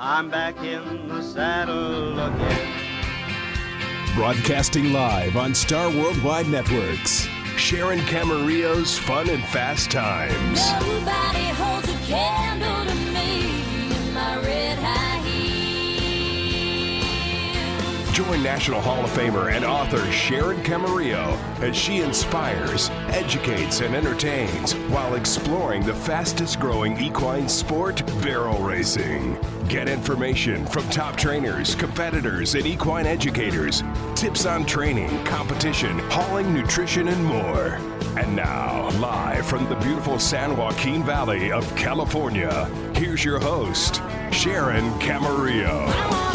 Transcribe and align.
I'm 0.00 0.30
back 0.30 0.56
in 0.62 1.08
the 1.08 1.20
saddle 1.20 2.20
again. 2.20 2.72
Broadcasting 4.14 4.92
live 4.92 5.36
on 5.36 5.52
Star 5.56 5.90
Worldwide 5.90 6.46
Networks. 6.46 7.26
Sharon 7.56 7.98
Camarillo's 8.00 8.96
Fun 8.96 9.28
and 9.28 9.42
Fast 9.46 9.90
Times. 9.90 10.60
Join 18.18 18.42
National 18.42 18.80
Hall 18.80 19.04
of 19.04 19.10
Famer 19.10 19.52
and 19.52 19.64
author 19.64 20.04
Sharon 20.10 20.60
Camarillo 20.64 21.38
as 21.60 21.76
she 21.76 22.00
inspires, 22.00 22.90
educates, 23.10 23.80
and 23.80 23.94
entertains 23.94 24.74
while 24.90 25.14
exploring 25.14 25.86
the 25.86 25.94
fastest 25.94 26.58
growing 26.58 26.98
equine 26.98 27.48
sport, 27.48 28.04
barrel 28.20 28.58
racing. 28.58 29.38
Get 29.68 29.88
information 29.88 30.66
from 30.66 30.82
top 30.88 31.14
trainers, 31.14 31.76
competitors, 31.76 32.56
and 32.56 32.66
equine 32.66 33.06
educators, 33.06 33.84
tips 34.16 34.46
on 34.46 34.66
training, 34.66 35.24
competition, 35.24 35.96
hauling, 36.10 36.52
nutrition, 36.52 37.06
and 37.06 37.24
more. 37.24 37.78
And 38.18 38.34
now, 38.34 38.90
live 38.98 39.46
from 39.46 39.68
the 39.68 39.76
beautiful 39.76 40.18
San 40.18 40.56
Joaquin 40.56 41.04
Valley 41.04 41.52
of 41.52 41.72
California, 41.76 42.64
here's 42.96 43.24
your 43.24 43.38
host, 43.38 44.02
Sharon 44.32 44.90
Camarillo. 44.98 46.27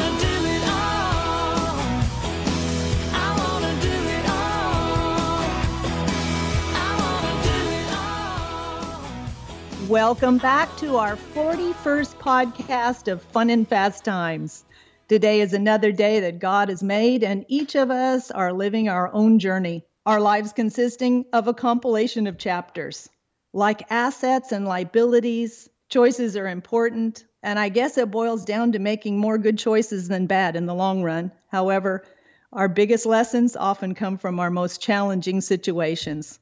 Welcome 9.94 10.40
back 10.40 10.76
to 10.78 10.98
our 10.98 11.16
41st 11.36 12.16
podcast 12.16 13.08
of 13.12 13.22
Fun 13.22 13.52
and 13.52 13.68
Fast 13.68 14.04
Times. 14.04 14.66
Today 15.08 15.40
is 15.40 15.54
another 15.54 15.92
day 15.92 16.22
that 16.22 16.40
God 16.40 16.70
has 16.70 16.82
made, 16.82 17.24
and 17.24 17.46
each 17.48 17.76
of 17.76 17.92
us 17.92 18.32
are 18.32 18.52
living 18.52 18.90
our 18.90 19.14
own 19.14 19.38
journey. 19.38 19.84
Our 20.04 20.20
lives 20.20 20.52
consisting 20.52 21.26
of 21.32 21.48
a 21.48 21.54
compilation 21.54 22.26
of 22.26 22.40
chapters. 22.40 23.08
Like 23.54 23.92
assets 23.92 24.52
and 24.52 24.66
liabilities, 24.66 25.70
choices 25.90 26.36
are 26.38 26.48
important, 26.48 27.24
and 27.44 27.60
I 27.60 27.70
guess 27.70 27.96
it 28.00 28.10
boils 28.10 28.46
down 28.46 28.72
to 28.72 28.80
making 28.80 29.20
more 29.20 29.38
good 29.38 29.60
choices 29.60 30.08
than 30.08 30.26
bad 30.26 30.56
in 30.56 30.66
the 30.66 30.74
long 30.74 31.04
run. 31.04 31.32
However, 31.50 32.04
our 32.52 32.68
biggest 32.68 33.06
lessons 33.06 33.56
often 33.56 33.94
come 33.94 34.18
from 34.18 34.40
our 34.40 34.50
most 34.50 34.82
challenging 34.82 35.40
situations. 35.40 36.40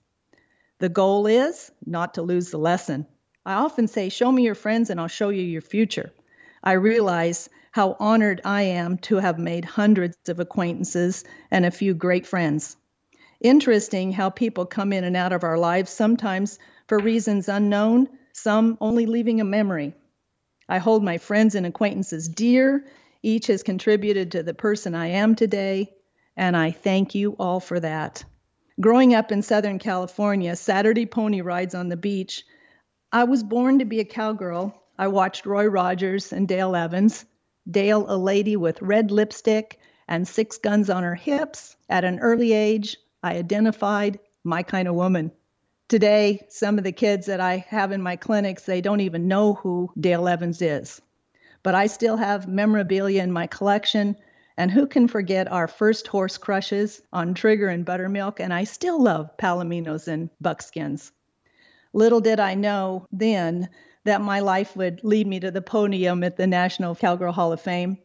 The 0.80 0.88
goal 0.88 1.28
is 1.28 1.70
not 1.86 2.14
to 2.14 2.22
lose 2.22 2.50
the 2.50 2.58
lesson. 2.58 3.08
I 3.46 3.54
often 3.54 3.88
say, 3.88 4.10
Show 4.10 4.32
me 4.32 4.44
your 4.44 4.56
friends 4.56 4.90
and 4.90 5.00
I'll 5.00 5.08
show 5.08 5.30
you 5.30 5.42
your 5.42 5.62
future. 5.62 6.12
I 6.64 6.74
realize 6.74 7.50
how 7.72 7.96
honored 8.00 8.42
I 8.46 8.64
am 8.64 8.98
to 9.00 9.16
have 9.16 9.40
made 9.40 9.66
hundreds 9.66 10.18
of 10.28 10.40
acquaintances 10.40 11.24
and 11.50 11.66
a 11.66 11.72
few 11.72 11.94
great 11.94 12.28
friends. 12.28 12.76
Interesting 13.40 14.12
how 14.12 14.30
people 14.30 14.68
come 14.68 14.94
in 14.94 15.04
and 15.04 15.18
out 15.18 15.34
of 15.34 15.44
our 15.44 15.58
lives, 15.58 15.90
sometimes 15.90 16.60
for 16.88 17.00
reasons 17.00 17.50
unknown, 17.50 18.10
some 18.34 18.78
only 18.80 19.08
leaving 19.08 19.42
a 19.42 19.46
memory. 19.46 19.96
I 20.70 20.78
hold 20.78 21.04
my 21.04 21.18
friends 21.18 21.56
and 21.56 21.66
acquaintances 21.66 22.30
dear. 22.30 22.86
Each 23.24 23.48
has 23.48 23.64
contributed 23.64 24.32
to 24.32 24.44
the 24.44 24.54
person 24.54 24.94
I 24.94 25.08
am 25.08 25.36
today, 25.36 25.94
and 26.38 26.56
I 26.56 26.72
thank 26.72 27.16
you 27.16 27.36
all 27.40 27.60
for 27.60 27.80
that. 27.80 28.24
Growing 28.80 29.16
up 29.16 29.32
in 29.32 29.42
Southern 29.42 29.80
California, 29.80 30.56
Saturday 30.56 31.06
pony 31.08 31.42
rides 31.42 31.74
on 31.74 31.90
the 31.90 31.98
beach, 31.98 32.44
I 33.14 33.26
was 33.26 33.44
born 33.44 33.80
to 33.80 33.86
be 33.86 34.00
a 34.00 34.06
cowgirl. 34.06 34.74
I 34.98 35.10
watched 35.10 35.46
Roy 35.46 35.66
Rogers 35.66 36.32
and 36.32 36.48
Dale 36.48 36.78
Evans. 36.78 37.26
Dale, 37.70 38.06
a 38.08 38.16
lady 38.16 38.56
with 38.56 38.82
red 38.82 39.12
lipstick 39.12 39.80
and 40.08 40.26
six 40.26 40.58
guns 40.58 40.90
on 40.90 41.04
her 41.04 41.16
hips. 41.16 41.76
At 41.90 42.06
an 42.06 42.20
early 42.20 42.54
age, 42.54 42.96
I 43.22 43.36
identified 43.36 44.20
my 44.46 44.64
kind 44.64 44.88
of 44.88 44.96
woman. 44.96 45.34
Today, 45.90 46.46
some 46.48 46.78
of 46.78 46.86
the 46.86 46.94
kids 46.94 47.26
that 47.26 47.42
I 47.42 47.66
have 47.68 47.92
in 47.92 48.02
my 48.02 48.16
clinics, 48.16 48.64
they 48.64 48.80
don't 48.80 49.02
even 49.02 49.28
know 49.28 49.56
who 49.56 49.92
Dale 50.00 50.30
Evans 50.30 50.62
is. 50.62 51.02
But 51.64 51.76
I 51.76 51.88
still 51.88 52.16
have 52.16 52.48
memorabilia 52.48 53.24
in 53.24 53.34
my 53.34 53.46
collection. 53.46 54.16
And 54.56 54.72
who 54.72 54.88
can 54.88 55.10
forget 55.10 55.52
our 55.52 55.68
first 55.68 56.08
horse 56.08 56.38
crushes 56.38 57.02
on 57.12 57.34
Trigger 57.34 57.68
and 57.68 57.84
Buttermilk? 57.84 58.40
And 58.40 58.54
I 58.54 58.64
still 58.64 59.04
love 59.04 59.36
Palominos 59.36 60.08
and 60.08 60.30
Buckskins. 60.40 61.12
Little 61.94 62.22
did 62.22 62.40
I 62.40 62.56
know 62.56 63.06
then 63.12 63.68
that 64.06 64.22
my 64.22 64.40
life 64.40 64.78
would 64.78 65.04
lead 65.04 65.28
me 65.28 65.42
to 65.42 65.52
the 65.52 65.62
podium 65.62 66.24
at 66.24 66.38
the 66.38 66.48
National 66.48 66.96
Cowgirl 66.96 67.34
Hall 67.34 67.52
of 67.52 67.60
Fame, 67.60 67.98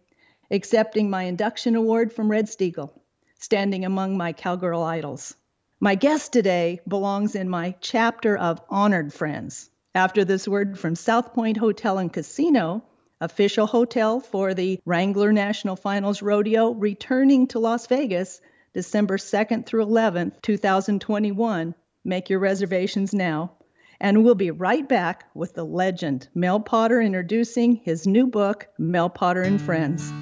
accepting 0.51 1.09
my 1.09 1.23
induction 1.23 1.77
award 1.77 2.13
from 2.13 2.29
Red 2.29 2.47
Steagall, 2.47 2.91
standing 3.39 3.85
among 3.85 4.17
my 4.17 4.33
cowgirl 4.33 4.83
idols. 4.83 5.37
My 5.79 5.95
guest 5.95 6.33
today 6.33 6.81
belongs 6.89 7.37
in 7.37 7.49
my 7.49 7.77
chapter 7.81 8.37
of 8.37 8.61
honored 8.69 9.13
friends. 9.13 9.71
After 9.95 10.25
this 10.25 10.49
word 10.49 10.79
from 10.79 10.97
South 10.97 11.33
Point 11.33 11.57
Hotel 11.57 11.99
and 11.99 12.13
Casino, 12.13 12.83
official 13.21 13.67
hotel 13.67 14.19
for 14.19 14.53
the 14.53 14.81
Wrangler 14.85 15.33
National 15.33 15.77
Finals 15.77 16.23
Rodeo, 16.23 16.73
returning 16.73 17.47
to 17.49 17.61
Las 17.61 17.87
Vegas 17.87 18.41
December 18.75 19.17
2nd 19.17 19.65
through 19.65 19.87
11th, 19.87 20.43
2021. 20.43 21.75
Make 22.05 22.31
your 22.31 22.41
reservations 22.41 23.15
now. 23.15 23.53
And 24.01 24.25
we'll 24.25 24.35
be 24.35 24.51
right 24.51 24.87
back 24.87 25.25
with 25.35 25.55
the 25.55 25.65
legend, 25.65 26.29
Mel 26.35 26.61
Potter, 26.61 27.01
introducing 27.01 27.77
his 27.77 28.07
new 28.07 28.27
book, 28.27 28.69
Mel 28.79 29.09
Potter 29.09 29.43
and 29.43 29.61
Friends. 29.61 30.13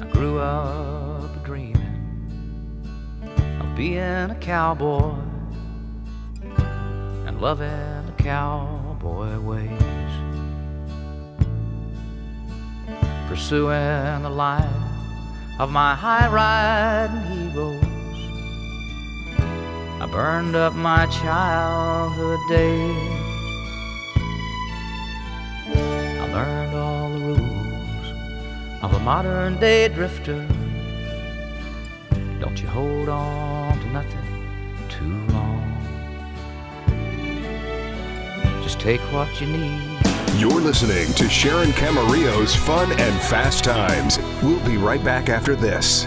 I 0.00 0.06
grew 0.12 0.38
up 0.38 1.44
dreaming 1.44 1.82
of 3.60 3.74
being 3.74 4.30
a 4.30 4.38
cowboy 4.40 5.16
and 7.26 7.40
loving 7.40 8.06
the 8.06 8.22
cowboy 8.22 9.40
ways. 9.40 9.82
Pursuing 13.28 14.22
the 14.22 14.30
life 14.30 14.64
of 15.58 15.70
my 15.70 15.94
high 15.94 16.28
riding 16.28 17.50
heroes. 17.50 17.87
I 20.00 20.06
burned 20.06 20.54
up 20.54 20.74
my 20.74 21.06
childhood 21.06 22.38
days. 22.48 22.96
I 25.74 26.28
learned 26.32 26.74
all 26.76 27.10
the 27.10 27.18
rules 27.18 28.82
of 28.82 28.94
a 28.94 29.00
modern 29.00 29.58
day 29.58 29.88
drifter. 29.88 30.46
Don't 32.38 32.62
you 32.62 32.68
hold 32.68 33.08
on 33.08 33.80
to 33.80 33.86
nothing 33.88 34.22
too 34.88 35.34
long. 35.34 35.64
Just 38.62 38.78
take 38.78 39.00
what 39.12 39.40
you 39.40 39.48
need. 39.48 39.98
You're 40.36 40.60
listening 40.60 41.12
to 41.14 41.28
Sharon 41.28 41.70
Camarillo's 41.70 42.54
Fun 42.54 42.92
and 42.92 43.20
Fast 43.22 43.64
Times. 43.64 44.20
We'll 44.44 44.64
be 44.64 44.76
right 44.76 45.02
back 45.02 45.28
after 45.28 45.56
this. 45.56 46.06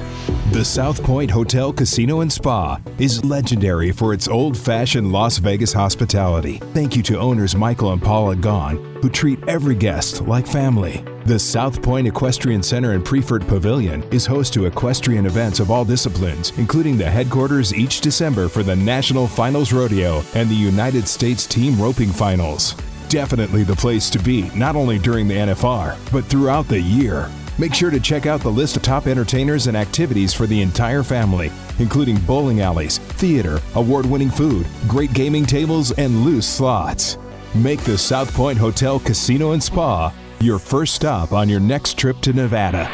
The 0.51 0.65
South 0.65 1.01
Point 1.01 1.31
Hotel, 1.31 1.71
Casino, 1.71 2.19
and 2.19 2.31
Spa 2.31 2.77
is 2.97 3.23
legendary 3.23 3.93
for 3.93 4.13
its 4.13 4.27
old 4.27 4.57
fashioned 4.57 5.09
Las 5.09 5.37
Vegas 5.37 5.71
hospitality. 5.71 6.57
Thank 6.73 6.93
you 6.93 7.01
to 7.03 7.17
owners 7.17 7.55
Michael 7.55 7.93
and 7.93 8.01
Paula 8.01 8.35
Gaughan, 8.35 9.01
who 9.01 9.09
treat 9.09 9.39
every 9.47 9.75
guest 9.75 10.23
like 10.27 10.45
family. 10.45 11.05
The 11.25 11.39
South 11.39 11.81
Point 11.81 12.05
Equestrian 12.05 12.61
Center 12.61 12.91
and 12.91 13.03
Priefert 13.03 13.47
Pavilion 13.47 14.03
is 14.11 14.25
host 14.25 14.53
to 14.55 14.65
equestrian 14.65 15.25
events 15.25 15.61
of 15.61 15.71
all 15.71 15.85
disciplines, 15.85 16.51
including 16.57 16.97
the 16.97 17.09
headquarters 17.09 17.73
each 17.73 18.01
December 18.01 18.49
for 18.49 18.61
the 18.61 18.75
National 18.75 19.27
Finals 19.27 19.71
Rodeo 19.71 20.21
and 20.35 20.49
the 20.49 20.53
United 20.53 21.07
States 21.07 21.47
Team 21.47 21.81
Roping 21.81 22.11
Finals 22.11 22.75
definitely 23.11 23.63
the 23.63 23.75
place 23.75 24.09
to 24.09 24.17
be, 24.19 24.49
not 24.55 24.73
only 24.73 24.97
during 24.97 25.27
the 25.27 25.35
NFR, 25.35 25.97
but 26.13 26.23
throughout 26.23 26.65
the 26.69 26.79
year. 26.79 27.29
Make 27.57 27.73
sure 27.73 27.91
to 27.91 27.99
check 27.99 28.25
out 28.25 28.41
the 28.41 28.49
list 28.49 28.77
of 28.77 28.83
top 28.83 29.07
entertainers 29.07 29.67
and 29.67 29.75
activities 29.75 30.33
for 30.33 30.47
the 30.47 30.61
entire 30.61 31.03
family, 31.03 31.51
including 31.79 32.17
bowling 32.21 32.61
alleys, 32.61 32.97
theater, 32.97 33.59
award 33.75 34.05
winning 34.05 34.29
food, 34.29 34.65
great 34.87 35.13
gaming 35.13 35.45
tables, 35.45 35.91
and 35.91 36.23
loose 36.23 36.47
slots. 36.47 37.17
Make 37.53 37.81
the 37.81 37.97
South 37.97 38.33
Point 38.33 38.57
Hotel 38.57 38.99
Casino 38.99 39.51
and 39.51 39.61
Spa 39.61 40.13
your 40.39 40.57
first 40.57 40.95
stop 40.95 41.33
on 41.33 41.49
your 41.49 41.59
next 41.59 41.97
trip 41.99 42.19
to 42.21 42.33
Nevada. 42.33 42.89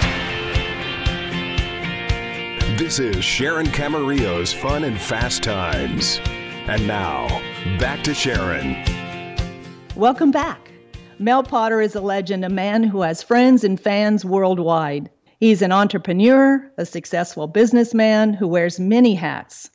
This 2.77 2.99
is 2.99 3.23
Sharon 3.23 3.67
Camarillo's 3.67 4.51
Fun 4.51 4.83
and 4.83 4.99
Fast 4.99 5.43
Times. 5.43 6.19
And 6.67 6.85
now, 6.85 7.27
back 7.79 8.03
to 8.03 8.13
Sharon. 8.13 8.83
Welcome 9.95 10.31
back. 10.31 10.66
Mel 11.19 11.41
Potter 11.41 11.81
is 11.81 11.95
a 11.95 12.01
legend, 12.01 12.45
a 12.45 12.49
man 12.49 12.83
who 12.83 13.01
has 13.01 13.23
friends 13.23 13.63
and 13.63 13.79
fans 13.79 14.23
worldwide. 14.23 15.09
He's 15.39 15.63
an 15.63 15.71
entrepreneur, 15.71 16.71
a 16.77 16.85
successful 16.85 17.47
businessman 17.47 18.33
who 18.33 18.47
wears 18.47 18.79
many 18.79 19.15
hats. 19.15 19.71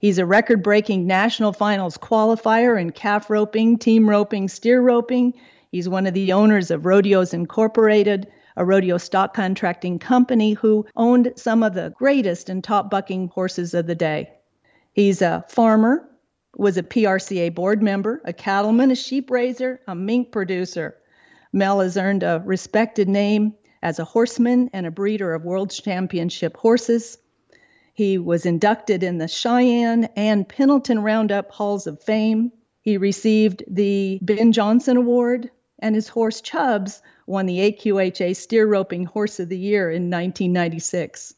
He's 0.00 0.18
a 0.18 0.26
record 0.26 0.62
breaking 0.62 1.06
national 1.06 1.54
finals 1.54 1.96
qualifier 1.96 2.78
in 2.78 2.90
calf 2.90 3.30
roping, 3.30 3.78
team 3.78 4.08
roping, 4.08 4.48
steer 4.48 4.82
roping. 4.82 5.32
He's 5.70 5.88
one 5.88 6.06
of 6.06 6.12
the 6.12 6.34
owners 6.34 6.70
of 6.70 6.84
Rodeos 6.84 7.32
Incorporated, 7.32 8.26
a 8.58 8.64
rodeo 8.64 8.98
stock 8.98 9.32
contracting 9.32 9.98
company 9.98 10.52
who 10.52 10.84
owned 10.94 11.32
some 11.36 11.62
of 11.62 11.72
the 11.72 11.94
greatest 11.96 12.50
and 12.50 12.62
top 12.62 12.90
bucking 12.90 13.28
horses 13.28 13.72
of 13.72 13.86
the 13.86 13.94
day. 13.94 14.30
He's 14.92 15.22
a 15.22 15.42
farmer, 15.48 16.06
was 16.56 16.76
a 16.76 16.82
PRCA 16.82 17.54
board 17.54 17.82
member, 17.82 18.20
a 18.24 18.32
cattleman, 18.32 18.90
a 18.90 18.94
sheep 18.94 19.30
raiser, 19.30 19.80
a 19.86 19.94
mink 19.94 20.32
producer. 20.32 20.96
Mel 21.52 21.80
has 21.80 21.96
earned 21.96 22.22
a 22.22 22.42
respected 22.44 23.08
name 23.08 23.54
as 23.82 23.98
a 23.98 24.04
horseman 24.04 24.70
and 24.72 24.86
a 24.86 24.90
breeder 24.90 25.34
of 25.34 25.44
world 25.44 25.70
championship 25.70 26.56
horses. 26.56 27.18
He 27.94 28.16
was 28.16 28.46
inducted 28.46 29.02
in 29.02 29.18
the 29.18 29.28
Cheyenne 29.28 30.08
and 30.16 30.48
Pendleton 30.48 31.02
Roundup 31.02 31.50
Halls 31.50 31.86
of 31.86 32.02
Fame. 32.02 32.52
He 32.80 32.96
received 32.96 33.64
the 33.68 34.18
Ben 34.22 34.52
Johnson 34.52 34.96
Award, 34.96 35.50
and 35.78 35.94
his 35.94 36.08
horse 36.08 36.40
Chubbs 36.40 37.02
won 37.26 37.46
the 37.46 37.58
AQHA 37.58 38.36
Steer 38.36 38.66
Roping 38.66 39.04
Horse 39.04 39.40
of 39.40 39.48
the 39.48 39.58
Year 39.58 39.90
in 39.90 40.10
1996. 40.10 41.34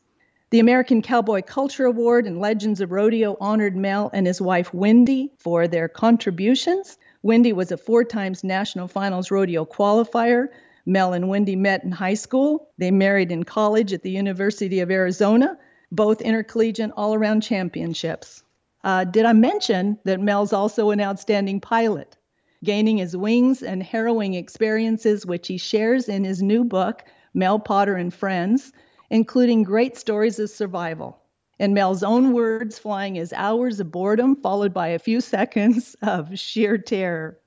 The 0.50 0.60
American 0.60 1.02
Cowboy 1.02 1.42
Culture 1.42 1.86
Award 1.86 2.26
and 2.26 2.38
Legends 2.38 2.80
of 2.80 2.92
Rodeo 2.92 3.36
honored 3.40 3.76
Mel 3.76 4.10
and 4.12 4.26
his 4.26 4.40
wife 4.40 4.72
Wendy 4.72 5.32
for 5.38 5.66
their 5.66 5.88
contributions. 5.88 6.96
Wendy 7.22 7.52
was 7.52 7.72
a 7.72 7.76
four 7.76 8.04
times 8.04 8.44
national 8.44 8.86
finals 8.86 9.30
rodeo 9.30 9.64
qualifier. 9.64 10.48
Mel 10.86 11.14
and 11.14 11.28
Wendy 11.28 11.56
met 11.56 11.82
in 11.82 11.90
high 11.90 12.14
school. 12.14 12.68
They 12.76 12.90
married 12.90 13.32
in 13.32 13.44
college 13.44 13.92
at 13.94 14.02
the 14.02 14.10
University 14.10 14.80
of 14.80 14.90
Arizona, 14.90 15.58
both 15.90 16.20
intercollegiate 16.20 16.92
all 16.94 17.14
around 17.14 17.40
championships. 17.40 18.42
Uh, 18.84 19.04
did 19.04 19.24
I 19.24 19.32
mention 19.32 19.98
that 20.04 20.20
Mel's 20.20 20.52
also 20.52 20.90
an 20.90 21.00
outstanding 21.00 21.60
pilot, 21.60 22.18
gaining 22.62 22.98
his 22.98 23.16
wings 23.16 23.62
and 23.62 23.82
harrowing 23.82 24.34
experiences, 24.34 25.24
which 25.24 25.48
he 25.48 25.56
shares 25.56 26.10
in 26.10 26.22
his 26.22 26.42
new 26.42 26.64
book, 26.64 27.02
Mel 27.32 27.58
Potter 27.58 27.96
and 27.96 28.12
Friends, 28.12 28.72
including 29.14 29.62
great 29.62 29.96
stories 29.96 30.40
of 30.40 30.50
survival. 30.50 31.16
In 31.60 31.72
Mel's 31.72 32.02
own 32.02 32.32
words, 32.32 32.80
flying 32.80 33.14
is 33.14 33.32
hours 33.32 33.78
of 33.78 33.92
boredom 33.92 34.34
followed 34.34 34.74
by 34.74 34.88
a 34.88 34.98
few 34.98 35.20
seconds 35.36 35.94
of 36.02 36.36
sheer 36.36 36.76
terror. 36.78 37.38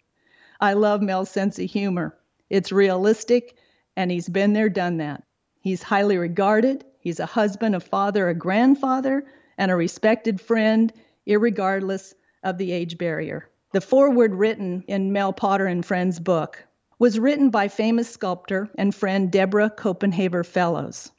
I 0.61 0.71
love 0.71 1.01
Mel's 1.01 1.29
sense 1.29 1.59
of 1.59 1.69
humor. 1.69 2.17
It's 2.49 2.71
realistic, 2.71 3.57
and 3.97 4.09
he's 4.09 4.29
been 4.29 4.53
there, 4.53 4.69
done 4.69 4.95
that. 4.99 5.23
He's 5.59 5.83
highly 5.83 6.15
regarded. 6.15 6.85
He's 7.01 7.19
a 7.19 7.25
husband, 7.25 7.75
a 7.75 7.81
father, 7.81 8.29
a 8.29 8.33
grandfather, 8.33 9.25
and 9.57 9.69
a 9.69 9.75
respected 9.75 10.39
friend, 10.39 10.93
irregardless 11.27 12.13
of 12.43 12.57
the 12.57 12.71
age 12.71 12.97
barrier. 12.97 13.49
The 13.73 13.81
foreword 13.81 14.33
written 14.33 14.85
in 14.87 15.11
Mel 15.11 15.33
Potter 15.33 15.67
and 15.67 15.85
Friends 15.85 16.17
book 16.21 16.65
was 16.97 17.19
written 17.19 17.49
by 17.49 17.67
famous 17.67 18.09
sculptor 18.09 18.69
and 18.77 18.95
friend 18.95 19.29
Deborah 19.29 19.69
Copenhaver 19.69 20.45
Fellows. 20.45 21.11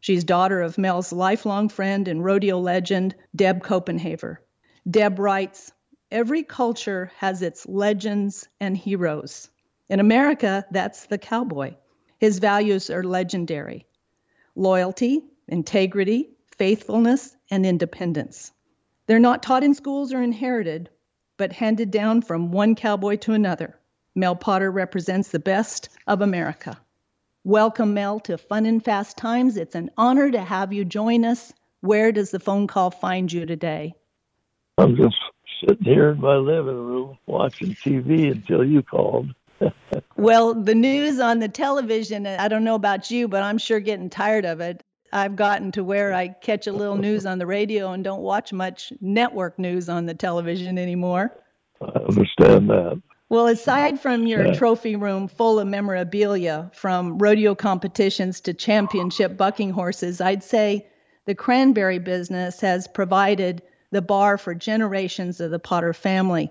She's 0.00 0.24
daughter 0.24 0.60
of 0.60 0.78
Mel's 0.78 1.12
lifelong 1.12 1.68
friend 1.68 2.08
and 2.08 2.24
rodeo 2.24 2.58
legend, 2.58 3.14
Deb 3.34 3.62
Copenhaver. 3.62 4.38
Deb 4.88 5.18
writes 5.18 5.72
Every 6.10 6.42
culture 6.42 7.10
has 7.18 7.42
its 7.42 7.66
legends 7.66 8.48
and 8.60 8.76
heroes. 8.76 9.50
In 9.88 10.00
America, 10.00 10.64
that's 10.70 11.06
the 11.06 11.18
cowboy. 11.18 11.74
His 12.18 12.38
values 12.38 12.90
are 12.90 13.02
legendary 13.02 13.86
loyalty, 14.54 15.22
integrity, 15.46 16.30
faithfulness, 16.56 17.36
and 17.50 17.64
independence. 17.64 18.52
They're 19.06 19.18
not 19.18 19.42
taught 19.42 19.62
in 19.62 19.74
schools 19.74 20.12
or 20.12 20.22
inherited, 20.22 20.90
but 21.36 21.52
handed 21.52 21.90
down 21.90 22.22
from 22.22 22.50
one 22.50 22.74
cowboy 22.74 23.16
to 23.18 23.32
another. 23.32 23.78
Mel 24.14 24.34
Potter 24.34 24.70
represents 24.70 25.28
the 25.28 25.38
best 25.38 25.88
of 26.06 26.20
America. 26.20 26.78
Welcome, 27.48 27.94
Mel, 27.94 28.20
to 28.20 28.36
Fun 28.36 28.66
and 28.66 28.84
Fast 28.84 29.16
Times. 29.16 29.56
It's 29.56 29.74
an 29.74 29.90
honor 29.96 30.30
to 30.30 30.38
have 30.38 30.70
you 30.70 30.84
join 30.84 31.24
us. 31.24 31.50
Where 31.80 32.12
does 32.12 32.30
the 32.30 32.38
phone 32.38 32.66
call 32.66 32.90
find 32.90 33.32
you 33.32 33.46
today? 33.46 33.94
I'm 34.76 34.94
just 34.94 35.16
sitting 35.58 35.82
here 35.82 36.10
in 36.10 36.20
my 36.20 36.34
living 36.34 36.76
room 36.76 37.16
watching 37.24 37.74
TV 37.74 38.30
until 38.30 38.62
you 38.62 38.82
called. 38.82 39.34
Well, 40.16 40.52
the 40.52 40.74
news 40.74 41.20
on 41.20 41.38
the 41.38 41.48
television, 41.48 42.26
I 42.26 42.48
don't 42.48 42.64
know 42.64 42.74
about 42.74 43.10
you, 43.10 43.28
but 43.28 43.42
I'm 43.42 43.56
sure 43.56 43.80
getting 43.80 44.10
tired 44.10 44.44
of 44.44 44.60
it. 44.60 44.84
I've 45.12 45.34
gotten 45.34 45.72
to 45.72 45.82
where 45.82 46.12
I 46.12 46.28
catch 46.28 46.66
a 46.66 46.72
little 46.72 46.96
news 46.96 47.24
on 47.24 47.38
the 47.38 47.46
radio 47.46 47.92
and 47.92 48.04
don't 48.04 48.20
watch 48.20 48.52
much 48.52 48.92
network 49.00 49.58
news 49.58 49.88
on 49.88 50.04
the 50.04 50.14
television 50.14 50.76
anymore. 50.76 51.34
I 51.80 51.98
understand 52.00 52.68
that. 52.68 53.00
Well, 53.30 53.46
aside 53.46 54.00
from 54.00 54.26
your 54.26 54.54
trophy 54.54 54.96
room 54.96 55.28
full 55.28 55.58
of 55.58 55.68
memorabilia, 55.68 56.70
from 56.72 57.18
rodeo 57.18 57.54
competitions 57.54 58.40
to 58.42 58.54
championship 58.54 59.36
bucking 59.36 59.70
horses, 59.70 60.22
I'd 60.22 60.42
say 60.42 60.86
the 61.26 61.34
cranberry 61.34 61.98
business 61.98 62.62
has 62.62 62.88
provided 62.88 63.60
the 63.90 64.00
bar 64.00 64.38
for 64.38 64.54
generations 64.54 65.40
of 65.40 65.50
the 65.50 65.58
Potter 65.58 65.92
family. 65.92 66.50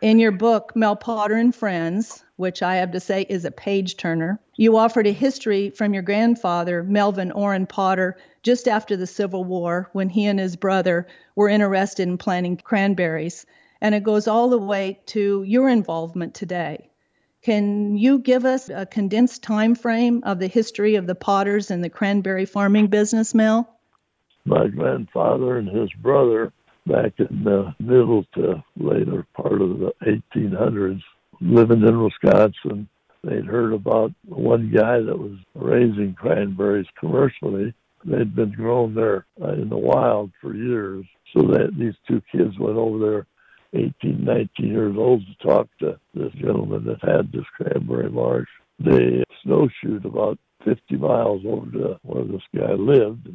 In 0.00 0.18
your 0.18 0.32
book, 0.32 0.72
Mel 0.74 0.96
Potter 0.96 1.34
and 1.34 1.54
Friends, 1.54 2.24
which 2.36 2.62
I 2.62 2.76
have 2.76 2.92
to 2.92 3.00
say 3.00 3.26
is 3.28 3.44
a 3.44 3.50
page 3.50 3.98
turner, 3.98 4.40
you 4.56 4.78
offered 4.78 5.06
a 5.06 5.12
history 5.12 5.68
from 5.68 5.92
your 5.92 6.02
grandfather, 6.02 6.82
Melvin 6.82 7.30
Orrin 7.30 7.66
Potter, 7.66 8.16
just 8.42 8.66
after 8.66 8.96
the 8.96 9.06
Civil 9.06 9.44
War 9.44 9.90
when 9.92 10.08
he 10.08 10.24
and 10.24 10.40
his 10.40 10.56
brother 10.56 11.06
were 11.36 11.50
interested 11.50 12.08
in 12.08 12.16
planting 12.16 12.56
cranberries. 12.56 13.44
And 13.80 13.94
it 13.94 14.02
goes 14.02 14.28
all 14.28 14.50
the 14.50 14.58
way 14.58 15.00
to 15.06 15.42
your 15.42 15.68
involvement 15.68 16.34
today. 16.34 16.90
Can 17.42 17.96
you 17.96 18.18
give 18.18 18.44
us 18.44 18.68
a 18.68 18.84
condensed 18.84 19.42
time 19.42 19.74
frame 19.74 20.22
of 20.24 20.38
the 20.38 20.46
history 20.46 20.96
of 20.96 21.06
the 21.06 21.14
Potters 21.14 21.70
and 21.70 21.82
the 21.82 21.88
cranberry 21.88 22.44
farming 22.44 22.88
business, 22.88 23.34
Mel? 23.34 23.78
My 24.44 24.66
grandfather 24.68 25.56
and 25.56 25.68
his 25.68 25.90
brother, 25.94 26.52
back 26.86 27.12
in 27.18 27.44
the 27.44 27.74
middle 27.78 28.24
to 28.34 28.62
later 28.76 29.26
part 29.34 29.62
of 29.62 29.78
the 29.78 29.94
1800s, 30.02 31.02
living 31.40 31.82
in 31.82 32.02
Wisconsin, 32.02 32.88
they'd 33.24 33.46
heard 33.46 33.72
about 33.72 34.12
one 34.26 34.70
guy 34.70 35.00
that 35.00 35.18
was 35.18 35.38
raising 35.54 36.14
cranberries 36.14 36.86
commercially. 36.98 37.72
They'd 38.04 38.34
been 38.34 38.52
grown 38.52 38.94
there 38.94 39.24
in 39.38 39.70
the 39.70 39.78
wild 39.78 40.32
for 40.40 40.54
years. 40.54 41.06
So 41.34 41.42
that 41.42 41.78
these 41.78 41.94
two 42.08 42.20
kids 42.32 42.58
went 42.58 42.76
over 42.76 42.98
there 42.98 43.26
18, 43.72 44.24
19 44.24 44.66
years 44.66 44.96
old 44.96 45.22
to 45.26 45.46
talk 45.46 45.68
to 45.78 45.98
this 46.14 46.32
gentleman 46.32 46.84
that 46.84 47.02
had 47.02 47.30
this 47.32 47.46
cranberry 47.56 48.10
marsh. 48.10 48.48
They 48.78 49.22
snowshoed 49.42 50.04
about 50.04 50.38
50 50.64 50.96
miles 50.96 51.42
over 51.46 51.70
to 51.70 52.00
where 52.02 52.24
this 52.24 52.42
guy 52.56 52.72
lived, 52.72 53.28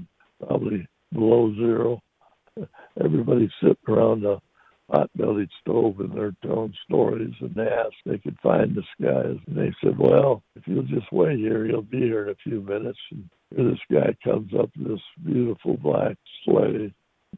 probably 0.46 0.88
below 1.14 1.54
zero. 1.56 2.02
Everybody 3.04 3.50
sitting 3.62 3.78
around 3.88 4.26
a 4.26 4.42
hot-bellied 4.90 5.50
stove 5.62 6.00
and 6.00 6.12
they're 6.14 6.36
telling 6.44 6.74
stories, 6.86 7.34
and 7.40 7.56
they 7.56 7.68
asked 7.68 7.96
they 8.06 8.18
could 8.18 8.38
find 8.44 8.76
this 8.76 8.86
guy. 9.02 9.22
And 9.22 9.42
they 9.48 9.74
said, 9.84 9.98
well, 9.98 10.44
if 10.56 10.68
you'll 10.68 10.84
just 10.84 11.12
wait 11.12 11.40
here, 11.40 11.66
he'll 11.66 11.82
be 11.82 12.00
here 12.00 12.26
in 12.26 12.30
a 12.30 12.36
few 12.44 12.62
minutes. 12.62 13.00
And 13.12 13.30
here 13.56 13.70
this 13.70 13.80
guy 13.92 14.16
comes 14.24 14.54
up 14.54 14.70
in 14.78 14.84
this 14.84 15.02
beautiful 15.26 15.78
black 15.78 16.18
sleigh. 16.44 16.94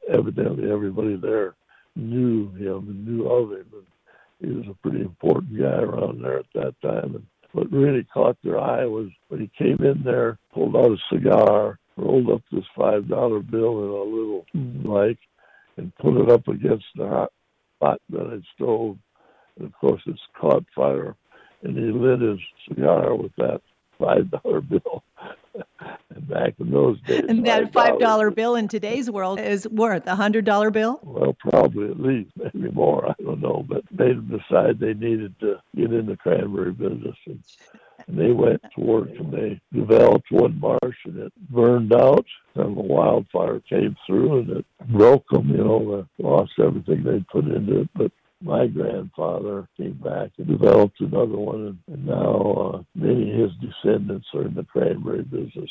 Evidently, 0.09 0.69
everybody 0.71 1.15
there 1.15 1.55
knew 1.97 2.49
him 2.51 2.89
and 2.89 3.05
knew 3.05 3.27
of 3.27 3.51
him. 3.51 3.65
And 3.73 4.51
he 4.51 4.55
was 4.55 4.67
a 4.67 4.87
pretty 4.87 5.01
important 5.01 5.59
guy 5.59 5.79
around 5.79 6.21
there 6.21 6.39
at 6.39 6.45
that 6.53 6.75
time. 6.81 7.15
And 7.15 7.25
what 7.51 7.71
really 7.71 8.03
caught 8.13 8.37
their 8.43 8.59
eye 8.59 8.85
was 8.85 9.09
when 9.29 9.41
he 9.41 9.51
came 9.57 9.83
in 9.83 10.03
there, 10.03 10.37
pulled 10.53 10.75
out 10.75 10.91
a 10.91 10.97
cigar, 11.11 11.79
rolled 11.95 12.29
up 12.29 12.43
this 12.51 12.65
five 12.75 13.07
dollar 13.07 13.39
bill 13.39 13.83
in 13.83 13.89
a 13.89 14.15
little 14.15 14.45
like, 14.83 15.17
and 15.77 15.95
put 15.95 16.17
it 16.17 16.29
up 16.29 16.47
against 16.47 16.85
the 16.95 17.07
hot, 17.07 17.31
hot 17.81 18.01
bellied 18.09 18.43
stove. 18.55 18.97
And 19.57 19.67
of 19.67 19.73
course, 19.73 20.01
it's 20.05 20.21
caught 20.39 20.65
fire, 20.75 21.15
and 21.63 21.75
he 21.75 21.85
lit 21.85 22.21
his 22.21 22.39
cigar 22.67 23.15
with 23.15 23.31
that 23.37 23.61
five 23.99 24.29
dollar 24.31 24.61
bill. 24.61 25.03
and 26.13 26.27
back 26.27 26.53
in 26.59 26.69
those 26.71 26.99
days, 27.01 27.23
And 27.27 27.45
that 27.47 27.71
$5 27.71 27.99
$5 27.99 28.35
bill 28.35 28.55
in 28.55 28.67
today's 28.67 29.09
world 29.09 29.39
is 29.39 29.67
worth 29.69 30.05
a 30.07 30.15
$100 30.15 30.71
bill? 30.71 30.99
well, 31.03 31.35
probably 31.39 31.89
at 31.89 31.99
least, 31.99 32.31
maybe 32.35 32.69
more. 32.71 33.09
I 33.09 33.13
don't 33.23 33.41
know, 33.41 33.65
but 33.67 33.83
they 33.91 34.13
decide 34.13 34.79
they 34.79 34.93
needed 34.93 35.33
to 35.39 35.59
get 35.75 35.91
in 35.91 36.05
the 36.05 36.17
cranberry 36.17 36.71
business, 36.73 37.15
and, 37.25 37.41
and 38.07 38.19
they 38.19 38.31
went 38.31 38.61
to 38.75 38.81
work 38.81 39.09
and 39.17 39.31
they 39.33 39.59
developed 39.73 40.31
one 40.31 40.59
marsh, 40.59 40.97
and 41.05 41.17
it 41.19 41.33
burned 41.49 41.93
out. 41.93 42.25
And 42.55 42.75
the 42.75 42.81
wildfire 42.81 43.59
came 43.61 43.95
through, 44.05 44.39
and 44.39 44.49
it 44.49 44.65
broke 44.89 45.27
them. 45.29 45.49
You 45.49 45.63
know, 45.63 46.07
they 46.17 46.23
lost 46.23 46.53
everything 46.59 47.03
they 47.03 47.23
put 47.31 47.45
into 47.45 47.81
it, 47.81 47.89
but. 47.95 48.11
My 48.41 48.67
grandfather 48.67 49.67
came 49.77 49.99
back 50.03 50.31
and 50.37 50.47
developed 50.47 51.01
another 51.01 51.37
one, 51.37 51.79
and, 51.87 52.05
now 52.05 52.73
uh, 52.75 52.83
many 52.95 53.31
of 53.31 53.39
his 53.39 53.51
descendants 53.59 54.27
are 54.33 54.45
in 54.45 54.53
the 54.53 54.63
cranberry 54.63 55.23
business. 55.23 55.69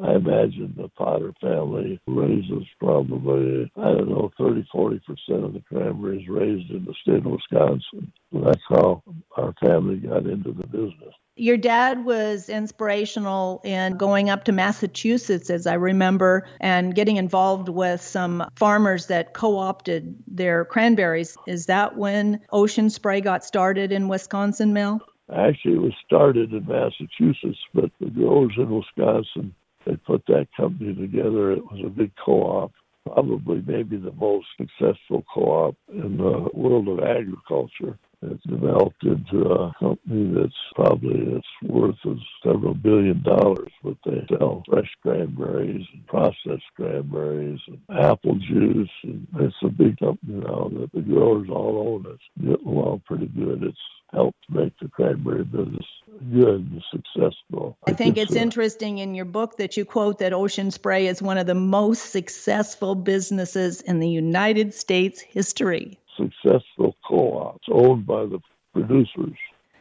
I 0.00 0.14
imagine 0.14 0.74
the 0.76 0.88
Potter 0.88 1.34
family 1.40 2.00
raises 2.06 2.64
probably, 2.78 3.70
I 3.76 3.92
don't 3.92 4.08
know, 4.08 4.30
30, 4.38 4.66
40% 4.72 5.00
of 5.44 5.52
the 5.54 5.62
cranberries 5.68 6.28
raised 6.28 6.70
in 6.70 6.84
the 6.84 6.94
state 7.02 7.26
of 7.26 7.32
Wisconsin. 7.32 8.12
That's 8.32 8.62
how 8.68 9.02
our 9.36 9.52
family 9.60 9.96
got 9.96 10.26
into 10.26 10.52
the 10.52 10.66
business. 10.66 11.14
Your 11.38 11.56
dad 11.56 12.04
was 12.04 12.48
inspirational 12.48 13.60
in 13.64 13.96
going 13.96 14.28
up 14.28 14.44
to 14.44 14.52
Massachusetts, 14.52 15.50
as 15.50 15.68
I 15.68 15.74
remember, 15.74 16.46
and 16.60 16.94
getting 16.94 17.16
involved 17.16 17.68
with 17.68 18.02
some 18.02 18.44
farmers 18.56 19.06
that 19.06 19.34
co 19.34 19.56
opted 19.56 20.16
their 20.26 20.64
cranberries. 20.64 21.36
Is 21.46 21.66
that 21.66 21.96
when 21.96 22.40
Ocean 22.50 22.90
Spray 22.90 23.20
got 23.20 23.44
started 23.44 23.92
in 23.92 24.08
Wisconsin, 24.08 24.72
Mel? 24.72 25.00
Actually, 25.32 25.74
it 25.74 25.82
was 25.82 25.94
started 26.04 26.52
in 26.52 26.66
Massachusetts, 26.66 27.58
but 27.72 27.90
the 28.00 28.10
growers 28.10 28.54
in 28.56 28.70
Wisconsin 28.70 29.54
they 29.88 29.96
put 29.96 30.24
that 30.26 30.48
company 30.56 30.94
together. 30.94 31.52
It 31.52 31.64
was 31.64 31.80
a 31.84 31.88
big 31.88 32.12
co-op, 32.22 32.72
probably 33.06 33.62
maybe 33.66 33.96
the 33.96 34.12
most 34.12 34.46
successful 34.56 35.24
co-op 35.32 35.76
in 35.92 36.18
the 36.18 36.48
world 36.52 36.88
of 36.88 36.98
agriculture. 37.00 37.98
It's 38.20 38.42
developed 38.44 39.04
into 39.04 39.42
a 39.42 39.72
company 39.78 40.34
that's 40.34 40.52
probably 40.74 41.36
its 41.36 41.46
worth 41.62 41.96
is 42.04 42.18
several 42.44 42.74
billion 42.74 43.22
dollars, 43.22 43.70
but 43.82 43.96
they 44.04 44.26
sell 44.28 44.64
fresh 44.68 44.90
cranberries 45.02 45.86
and 45.92 46.06
processed 46.08 46.64
cranberries 46.74 47.60
and 47.68 47.78
apple 47.96 48.34
juice. 48.34 48.90
And 49.04 49.26
it's 49.38 49.54
a 49.62 49.68
big 49.68 49.98
company 49.98 50.40
now 50.40 50.68
that 50.80 50.90
the 50.92 51.00
growers 51.00 51.48
all 51.48 52.02
own. 52.06 52.12
It's 52.12 52.44
getting 52.44 52.66
along 52.66 53.02
pretty 53.06 53.26
good. 53.26 53.62
It's 53.62 53.78
helped 54.12 54.38
make 54.48 54.72
the 54.80 54.88
cranberry 54.88 55.44
business 55.44 55.86
good 56.32 56.68
and 56.72 56.82
successful. 56.90 57.78
I 57.86 57.92
think 57.92 58.16
it's 58.16 58.34
uh, 58.34 58.40
interesting 58.40 58.98
in 58.98 59.14
your 59.14 59.26
book 59.26 59.58
that 59.58 59.76
you 59.76 59.84
quote 59.84 60.18
that 60.18 60.32
Ocean 60.32 60.70
Spray 60.70 61.06
is 61.06 61.22
one 61.22 61.38
of 61.38 61.46
the 61.46 61.54
most 61.54 62.10
successful 62.10 62.94
businesses 62.94 63.80
in 63.80 64.00
the 64.00 64.08
United 64.08 64.74
States 64.74 65.20
history. 65.20 66.00
Successful 66.18 66.96
co-ops 67.06 67.66
owned 67.70 68.06
by 68.06 68.26
the 68.26 68.40
producers. 68.74 69.36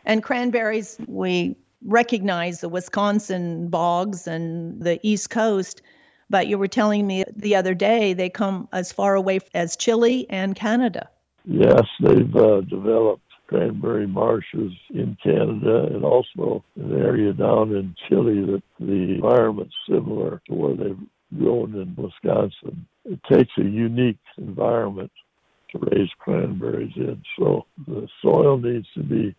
And 0.06 0.24
cranberries, 0.24 0.98
we 1.08 1.58
recognize 1.84 2.62
the 2.62 2.70
Wisconsin 2.70 3.67
bogs 3.70 4.27
and 4.27 4.82
the 4.82 5.00
East 5.03 5.29
Coast, 5.29 5.82
but 6.29 6.48
you 6.48 6.58
were 6.58 6.67
telling 6.67 7.06
me 7.06 7.25
the 7.36 7.56
other 7.56 7.74
day 7.74 8.13
they 8.13 8.29
come 8.29 8.67
as 8.72 8.91
far 8.91 9.15
away 9.15 9.39
as 9.53 9.75
Chile 9.75 10.25
and 10.29 10.56
Canada. 10.56 11.10
Yes, 11.46 11.84
they've 12.01 12.36
uh, 12.36 12.62
developed 12.62 13.24
cranberry 13.48 14.08
marshes 14.08 14.74
in 14.89 15.17
Canada 15.24 15.86
and 15.86 16.03
also 16.03 16.63
an 16.75 17.00
area 17.00 17.32
down 17.34 17.74
in 17.74 17.96
Chile 18.08 18.41
that 18.41 18.63
the 18.79 19.15
environment's 19.15 19.75
similar 19.89 20.41
to 20.48 20.53
where 20.53 20.75
they've 20.75 21.00
grown 21.38 21.74
in 21.75 21.96
Wisconsin. 21.96 22.86
It 23.06 23.20
takes 23.32 23.51
a 23.58 23.63
unique 23.63 24.20
environment 24.38 25.12
raise 25.77 26.10
cranberries 26.19 26.93
in, 26.96 27.22
so 27.38 27.65
the 27.88 28.07
soil 28.22 28.57
needs 28.57 28.88
to 28.96 29.03
be 29.03 29.36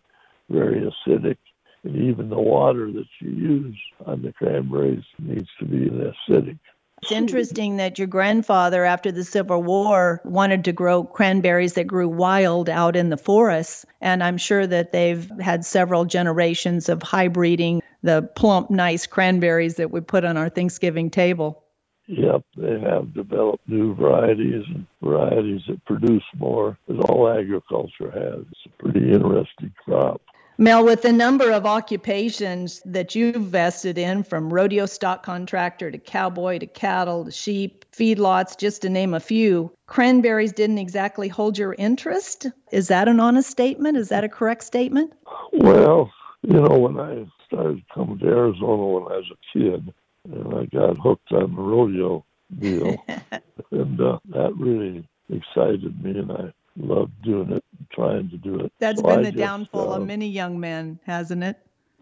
very 0.49 0.81
acidic. 0.81 1.37
And 1.83 1.95
even 1.95 2.29
the 2.29 2.39
water 2.39 2.91
that 2.91 3.07
you 3.19 3.29
use 3.29 3.77
on 4.05 4.21
the 4.21 4.33
cranberries 4.33 5.05
needs 5.17 5.49
to 5.59 5.65
be 5.65 5.89
acidic. 5.89 6.59
It's 7.01 7.11
interesting 7.13 7.77
that 7.77 7.97
your 7.97 8.07
grandfather, 8.07 8.83
after 8.83 9.09
the 9.09 9.23
Civil 9.23 9.63
War, 9.63 10.19
wanted 10.25 10.65
to 10.65 10.73
grow 10.73 11.05
cranberries 11.05 11.73
that 11.75 11.87
grew 11.87 12.09
wild 12.09 12.69
out 12.69 12.97
in 12.97 13.09
the 13.09 13.15
forests. 13.15 13.85
And 14.01 14.21
I'm 14.21 14.37
sure 14.37 14.67
that 14.67 14.91
they've 14.91 15.31
had 15.39 15.63
several 15.63 16.03
generations 16.03 16.89
of 16.89 16.99
hybriding 16.99 17.79
the 18.03 18.29
plump, 18.35 18.69
nice 18.69 19.07
cranberries 19.07 19.75
that 19.75 19.91
we 19.91 20.01
put 20.01 20.25
on 20.25 20.35
our 20.35 20.49
Thanksgiving 20.49 21.09
table. 21.09 21.63
Yep, 22.11 22.41
they 22.57 22.79
have 22.79 23.13
developed 23.13 23.69
new 23.69 23.93
varieties 23.93 24.63
and 24.67 24.87
varieties 24.99 25.61
that 25.67 25.85
produce 25.85 26.23
more, 26.39 26.75
as 26.89 26.97
all 26.97 27.29
agriculture 27.29 28.09
has. 28.09 28.45
It's 28.51 28.65
a 28.65 28.83
pretty 28.83 29.11
interesting 29.11 29.71
crop. 29.85 30.19
Mel, 30.57 30.83
with 30.83 31.03
the 31.03 31.13
number 31.13 31.51
of 31.51 31.67
occupations 31.67 32.81
that 32.83 33.13
you've 33.13 33.35
vested 33.35 33.99
in, 33.99 34.23
from 34.23 34.51
rodeo 34.51 34.87
stock 34.87 35.21
contractor 35.21 35.91
to 35.91 35.99
cowboy 35.99 36.57
to 36.57 36.65
cattle 36.65 37.25
to 37.25 37.31
sheep, 37.31 37.85
feedlots, 37.91 38.57
just 38.57 38.81
to 38.81 38.89
name 38.89 39.13
a 39.13 39.19
few, 39.19 39.71
cranberries 39.85 40.51
didn't 40.51 40.79
exactly 40.79 41.27
hold 41.27 41.59
your 41.59 41.75
interest. 41.77 42.47
Is 42.71 42.87
that 42.87 43.07
an 43.07 43.19
honest 43.19 43.51
statement? 43.51 43.97
Is 43.97 44.09
that 44.09 44.23
a 44.23 44.29
correct 44.29 44.63
statement? 44.63 45.13
Well, 45.53 46.11
you 46.41 46.59
know, 46.59 46.79
when 46.79 46.99
I 46.99 47.27
started 47.45 47.83
coming 47.93 48.17
to 48.17 48.25
Arizona 48.25 48.85
when 48.85 49.03
I 49.03 49.17
was 49.17 49.31
a 49.31 49.57
kid, 49.57 49.93
and 50.25 50.53
I 50.55 50.65
got 50.65 50.97
hooked 50.97 51.31
on 51.31 51.55
the 51.55 51.61
rodeo 51.61 52.25
deal, 52.59 53.03
and 53.71 53.99
uh, 54.01 54.19
that 54.29 54.55
really 54.57 55.07
excited 55.29 56.03
me, 56.03 56.11
and 56.19 56.31
I 56.31 56.53
loved 56.77 57.13
doing 57.23 57.51
it, 57.51 57.63
and 57.77 57.87
trying 57.91 58.29
to 58.29 58.37
do 58.37 58.59
it. 58.59 58.71
That's 58.79 59.01
So 59.01 59.07
been 59.07 59.21
I 59.21 59.23
the 59.23 59.31
just, 59.31 59.37
downfall 59.37 59.93
uh, 59.93 59.97
of 59.97 60.03
many 60.03 60.27
young 60.29 60.59
men, 60.59 60.99
hasn't 61.05 61.43
it? 61.43 61.57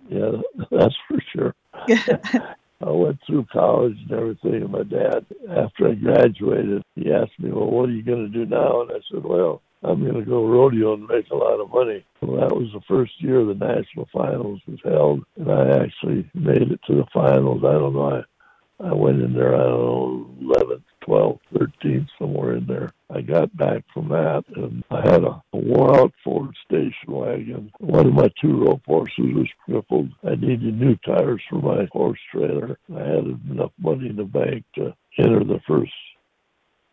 Yeah, 0.10 0.32
that's 0.72 0.96
for 1.08 1.20
sure. 1.34 1.56
I 2.82 2.92
went 2.92 3.20
through 3.26 3.46
college 3.52 3.98
and 4.10 4.12
everything, 4.12 4.56
and 4.64 4.72
my 4.72 4.84
dad, 4.84 5.26
after 5.50 5.88
I 5.90 5.96
graduated, 5.96 6.84
he 6.96 7.12
asked 7.12 7.40
me, 7.40 7.52
"Well, 7.52 7.70
what 7.72 7.90
are 7.90 7.94
you 7.94 8.04
going 8.04 8.32
to 8.32 8.46
do 8.46 8.46
now?" 8.46 8.82
And 8.82 8.92
I 8.92 9.00
said, 9.12 9.24
"Well, 9.24 9.62
I'm 9.84 10.02
going 10.02 10.16
to 10.16 10.30
go 10.30 10.46
rodeo 10.46 10.94
and 10.94 11.08
make 11.08 11.30
a 11.30 11.36
lot 11.36 11.60
of 11.60 11.72
money." 11.72 12.04
Well, 12.22 12.40
that 12.42 12.56
was 12.56 12.70
the 12.74 12.82
first 12.88 13.14
year 13.22 13.44
the 13.46 13.54
national 13.54 14.08
finals 14.12 14.62
was 14.68 14.80
held, 14.84 15.24
and 15.36 15.52
I 15.52 15.84
actually 15.84 16.30
made 16.34 16.72
it 16.72 16.80
to 16.88 16.96
the 16.96 17.06
finals. 17.14 17.64
I 17.64 17.74
don't 17.74 17.94
know, 17.94 18.24
I, 18.80 18.88
I 18.90 18.94
went 18.94 19.22
in 19.22 19.34
there, 19.34 19.56
I 19.56 19.64
don't 19.64 20.42
know, 20.42 20.54
11th, 20.60 20.84
12th, 21.08 21.40
13th, 21.54 22.08
somewhere 22.20 22.58
in 22.58 22.66
there. 22.68 22.92
I 23.10 23.22
got 23.22 23.56
back 23.56 23.84
from 23.94 24.10
that, 24.10 24.44
and 24.56 24.84
I 24.92 25.02
had 25.02 25.24
a, 25.24 25.42
a 25.54 25.58
wore-out 25.58 26.14
Ford 26.24 26.56
station 26.66 27.08
wagon. 27.08 27.72
One 27.80 28.08
of 28.08 28.14
my 28.14 28.30
two 28.42 28.66
rope 28.66 28.82
horses 28.86 29.34
was 29.34 29.48
crippled. 29.66 30.10
I 30.24 30.36
needed 30.36 30.80
new 30.80 30.96
tires 30.98 31.42
for 31.50 31.62
my 31.62 31.88
horse 31.92 32.20
trailer. 32.32 32.78
I 32.94 33.00
had 33.00 33.26
enough 33.50 33.72
money 33.80 34.10
in 34.10 34.18
the 34.18 34.26
bank 34.26 34.66
to 34.76 34.94
enter 35.18 35.44
the 35.44 35.62
first 35.68 35.94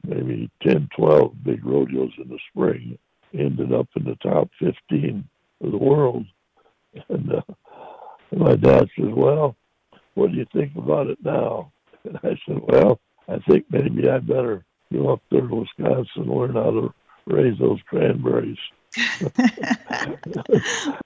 maybe 0.07 0.51
10, 0.63 0.89
12 0.97 1.45
big 1.45 1.65
rodeos 1.65 2.13
in 2.19 2.29
the 2.29 2.39
spring. 2.51 2.99
Ended 3.33 3.73
up 3.73 3.89
in 3.97 4.05
the 4.05 4.17
top 4.17 4.51
15 4.61 5.27
of 5.63 5.71
the 5.71 5.79
world. 5.79 6.27
And, 7.09 7.35
uh, 7.35 7.43
my 8.33 8.55
dad 8.55 8.89
says, 8.97 9.11
Well, 9.13 9.57
what 10.15 10.31
do 10.31 10.37
you 10.37 10.47
think 10.53 10.77
about 10.77 11.09
it 11.09 11.19
now? 11.25 11.73
And 12.05 12.17
I 12.23 12.39
said, 12.47 12.61
Well, 12.63 13.01
I 13.29 13.39
think 13.49 13.67
maybe 13.69 14.09
I 14.09 14.19
better 14.19 14.65
go 14.93 15.13
up 15.13 15.23
there 15.31 15.41
to 15.41 15.55
Wisconsin 15.55 16.23
and 16.23 16.31
learn 16.31 16.55
how 16.55 16.71
to 16.71 16.95
raise 17.27 17.59
those 17.59 17.81
cranberries. 17.89 18.59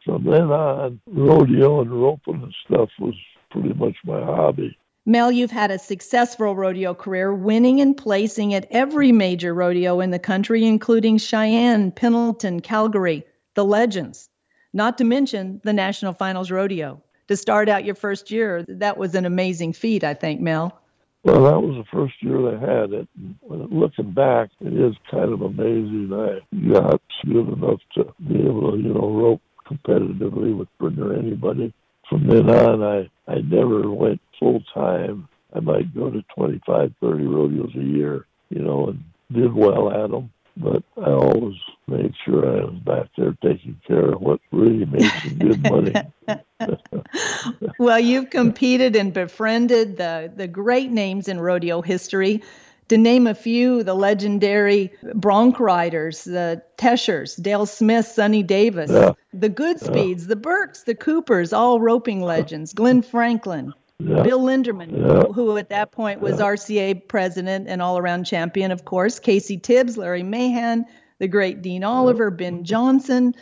From 0.05 0.25
then 0.25 0.50
on, 0.50 1.00
rodeo 1.07 1.81
and 1.81 1.90
roping 1.90 2.43
and 2.43 2.55
stuff 2.67 2.90
was 2.99 3.14
pretty 3.50 3.73
much 3.73 3.97
my 4.05 4.21
hobby. 4.21 4.76
Mel, 5.09 5.33
you've 5.33 5.50
had 5.50 5.71
a 5.71 5.79
successful 5.79 6.55
rodeo 6.55 6.93
career, 6.93 7.33
winning 7.33 7.81
and 7.81 7.97
placing 7.97 8.53
at 8.53 8.67
every 8.71 9.11
major 9.11 9.55
rodeo 9.55 10.00
in 10.00 10.11
the 10.11 10.19
country, 10.19 10.67
including 10.67 11.17
Cheyenne, 11.17 11.91
Pendleton, 11.93 12.61
Calgary, 12.61 13.25
the 13.55 13.65
Legends, 13.65 14.29
not 14.75 14.99
to 14.99 15.05
mention 15.05 15.62
the 15.65 15.73
National 15.73 16.12
Finals 16.12 16.50
Rodeo. 16.50 17.03
To 17.29 17.38
start 17.38 17.71
out 17.71 17.87
your 17.87 17.95
first 17.95 18.31
year, 18.31 18.67
that 18.69 18.99
was 18.99 19.15
an 19.15 19.25
amazing 19.25 19.73
feat, 19.73 20.05
I 20.05 20.12
think, 20.12 20.43
Mel. 20.43 20.79
Well, 21.23 21.45
that 21.45 21.59
was 21.59 21.77
the 21.77 21.91
first 21.91 22.23
year 22.23 22.43
they 22.43 22.59
had 22.61 22.93
it. 22.93 23.09
Looking 23.49 24.11
back, 24.12 24.50
it 24.61 24.75
is 24.75 24.95
kind 25.11 25.33
of 25.33 25.41
amazing. 25.41 26.12
I 26.12 26.41
got 26.71 27.00
good 27.25 27.49
enough 27.49 27.81
to 27.95 28.12
be 28.29 28.41
able 28.41 28.73
to, 28.73 28.77
you 28.77 28.93
know, 28.93 29.11
rope 29.11 29.41
competitively 29.67 30.55
with 30.55 30.69
pretty 30.79 30.97
much 30.97 31.19
anybody. 31.19 31.73
From 32.11 32.27
then 32.27 32.50
on, 32.50 32.83
I, 32.83 33.11
I 33.27 33.41
never 33.41 33.91
went 33.91 34.21
full 34.38 34.62
time. 34.75 35.28
I 35.54 35.61
might 35.61 35.95
go 35.95 36.11
to 36.11 36.23
25, 36.35 36.95
30 37.00 37.25
rodeos 37.25 37.75
a 37.75 37.83
year, 37.83 38.26
you 38.50 38.61
know, 38.61 38.88
and 38.88 39.02
did 39.33 39.52
well 39.54 39.90
at 39.90 40.11
them. 40.11 40.30
But 40.57 40.83
I 40.97 41.11
always 41.12 41.54
made 41.87 42.12
sure 42.25 42.45
I 42.45 42.64
was 42.64 42.80
back 42.85 43.07
there 43.16 43.37
taking 43.42 43.80
care 43.87 44.12
of 44.12 44.21
what 44.21 44.40
really 44.50 44.85
made 44.85 45.11
some 45.23 45.38
good 45.38 45.62
money. 45.62 45.95
Well, 47.78 48.00
you've 48.00 48.30
competed 48.30 48.97
and 48.97 49.12
befriended 49.12 49.97
the, 49.97 50.33
the 50.35 50.49
great 50.49 50.90
names 50.90 51.28
in 51.28 51.38
rodeo 51.40 51.80
history. 51.80 52.42
To 52.88 52.99
name 52.99 53.26
a 53.26 53.35
few, 53.35 53.83
the 53.83 53.95
legendary 53.95 54.92
bronc 55.14 55.61
riders, 55.61 56.25
the 56.25 56.62
Teschers, 56.76 57.40
Dale 57.40 57.66
Smith, 57.66 58.07
Sonny 58.07 58.42
Davis, 58.42 58.90
Yeah. 58.90 59.12
the 59.33 59.50
Goodspeeds, 59.50 60.26
the 60.26 60.37
Burks, 60.37 60.85
the 60.85 60.95
Coopers, 60.95 61.52
all 61.52 61.80
roping 61.80 62.23
legends, 62.23 62.73
Glenn 62.73 63.02
Franklin, 63.02 63.75
Yeah. 64.00 64.23
Bill 64.23 64.40
Linderman, 64.40 64.93
Yeah. 64.93 65.33
who 65.33 65.57
at 65.57 65.71
that 65.71 65.90
point 65.90 66.21
was 66.21 66.40
RCA 66.40 66.95
president 67.09 67.69
and 67.69 67.83
all 67.83 67.99
around 67.99 68.25
champion, 68.25 68.71
of 68.71 68.85
course, 68.85 69.19
Casey 69.19 69.59
Tibbs, 69.59 69.99
Larry 69.99 70.23
Mahan, 70.23 70.87
the 71.19 71.26
great 71.26 71.62
Dean 71.62 71.83
Oliver, 71.83 72.31
Ben 72.31 72.62
Johnson, 72.62 73.35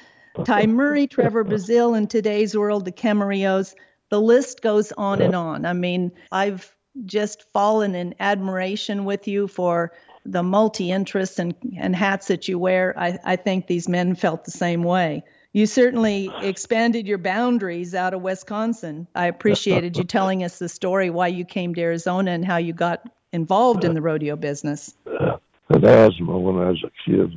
Ty 0.44 0.66
Murray, 0.66 1.06
Trevor 1.08 1.44
Brazile, 1.44 1.96
in 1.96 2.06
today's 2.06 2.56
world, 2.56 2.86
the 2.86 2.92
Camarillos. 2.92 3.74
The 4.08 4.20
list 4.20 4.62
goes 4.62 4.92
on 4.92 5.20
and 5.20 5.34
on. 5.34 5.66
I 5.66 5.74
mean, 5.74 6.12
I've 6.32 6.74
just 7.04 7.42
fallen 7.52 7.94
in 7.94 8.14
admiration 8.18 9.04
with 9.04 9.28
you 9.28 9.48
for 9.48 9.92
the 10.24 10.42
multi 10.42 10.90
interests 10.90 11.38
and, 11.38 11.54
and 11.78 11.94
hats 11.94 12.28
that 12.28 12.48
you 12.48 12.58
wear. 12.58 12.94
I, 12.98 13.18
I 13.24 13.36
think 13.36 13.66
these 13.66 13.88
men 13.88 14.14
felt 14.14 14.44
the 14.44 14.52
same 14.52 14.82
way. 14.82 15.22
You 15.56 15.64
certainly 15.64 16.30
expanded 16.42 17.06
your 17.08 17.16
boundaries 17.16 17.94
out 17.94 18.12
of 18.12 18.20
Wisconsin. 18.20 19.06
I 19.14 19.24
appreciated 19.28 19.96
you 19.96 20.04
telling 20.04 20.44
us 20.44 20.58
the 20.58 20.68
story 20.68 21.08
why 21.08 21.28
you 21.28 21.46
came 21.46 21.74
to 21.76 21.80
Arizona 21.80 22.32
and 22.32 22.44
how 22.44 22.58
you 22.58 22.74
got 22.74 23.08
involved 23.32 23.82
in 23.82 23.94
the 23.94 24.02
rodeo 24.02 24.36
business. 24.36 24.94
Uh, 25.06 25.38
had 25.70 25.82
asthma 25.82 26.38
when 26.38 26.62
I 26.62 26.68
was 26.68 26.84
a 26.84 26.90
kid. 27.10 27.32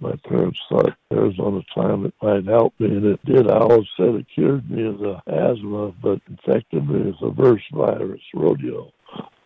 My 0.00 0.16
parents 0.28 0.58
thought 0.68 0.96
Arizona 1.12 1.60
climate 1.72 2.12
might 2.20 2.44
help 2.44 2.74
me, 2.80 2.88
and 2.88 3.06
it 3.06 3.24
did. 3.24 3.48
I 3.48 3.58
always 3.58 3.86
said 3.96 4.16
it 4.16 4.26
cured 4.34 4.68
me 4.68 4.86
of 4.86 4.98
the 4.98 5.22
asthma, 5.28 5.92
but 6.02 6.20
infected 6.28 6.88
me 6.88 7.12
with 7.12 7.22
a 7.22 7.30
verse 7.30 7.62
virus, 7.72 8.22
rodeo. 8.34 8.92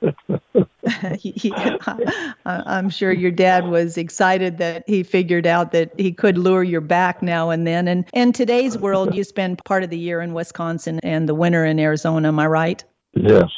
I'm 2.46 2.90
sure 2.90 3.12
your 3.12 3.30
dad 3.30 3.68
was 3.68 3.96
excited 3.96 4.58
that 4.58 4.84
he 4.86 5.02
figured 5.02 5.46
out 5.46 5.72
that 5.72 5.98
he 5.98 6.12
could 6.12 6.38
lure 6.38 6.62
your 6.62 6.80
back 6.80 7.22
now 7.22 7.50
and 7.50 7.66
then. 7.66 7.88
And 7.88 8.04
in 8.12 8.32
today's 8.32 8.78
world, 8.78 9.14
you 9.14 9.24
spend 9.24 9.62
part 9.64 9.82
of 9.82 9.90
the 9.90 9.98
year 9.98 10.20
in 10.20 10.34
Wisconsin 10.34 11.00
and 11.02 11.28
the 11.28 11.34
winter 11.34 11.64
in 11.64 11.78
Arizona. 11.78 12.28
Am 12.28 12.38
I 12.38 12.46
right? 12.46 12.84
Yes. 13.14 13.50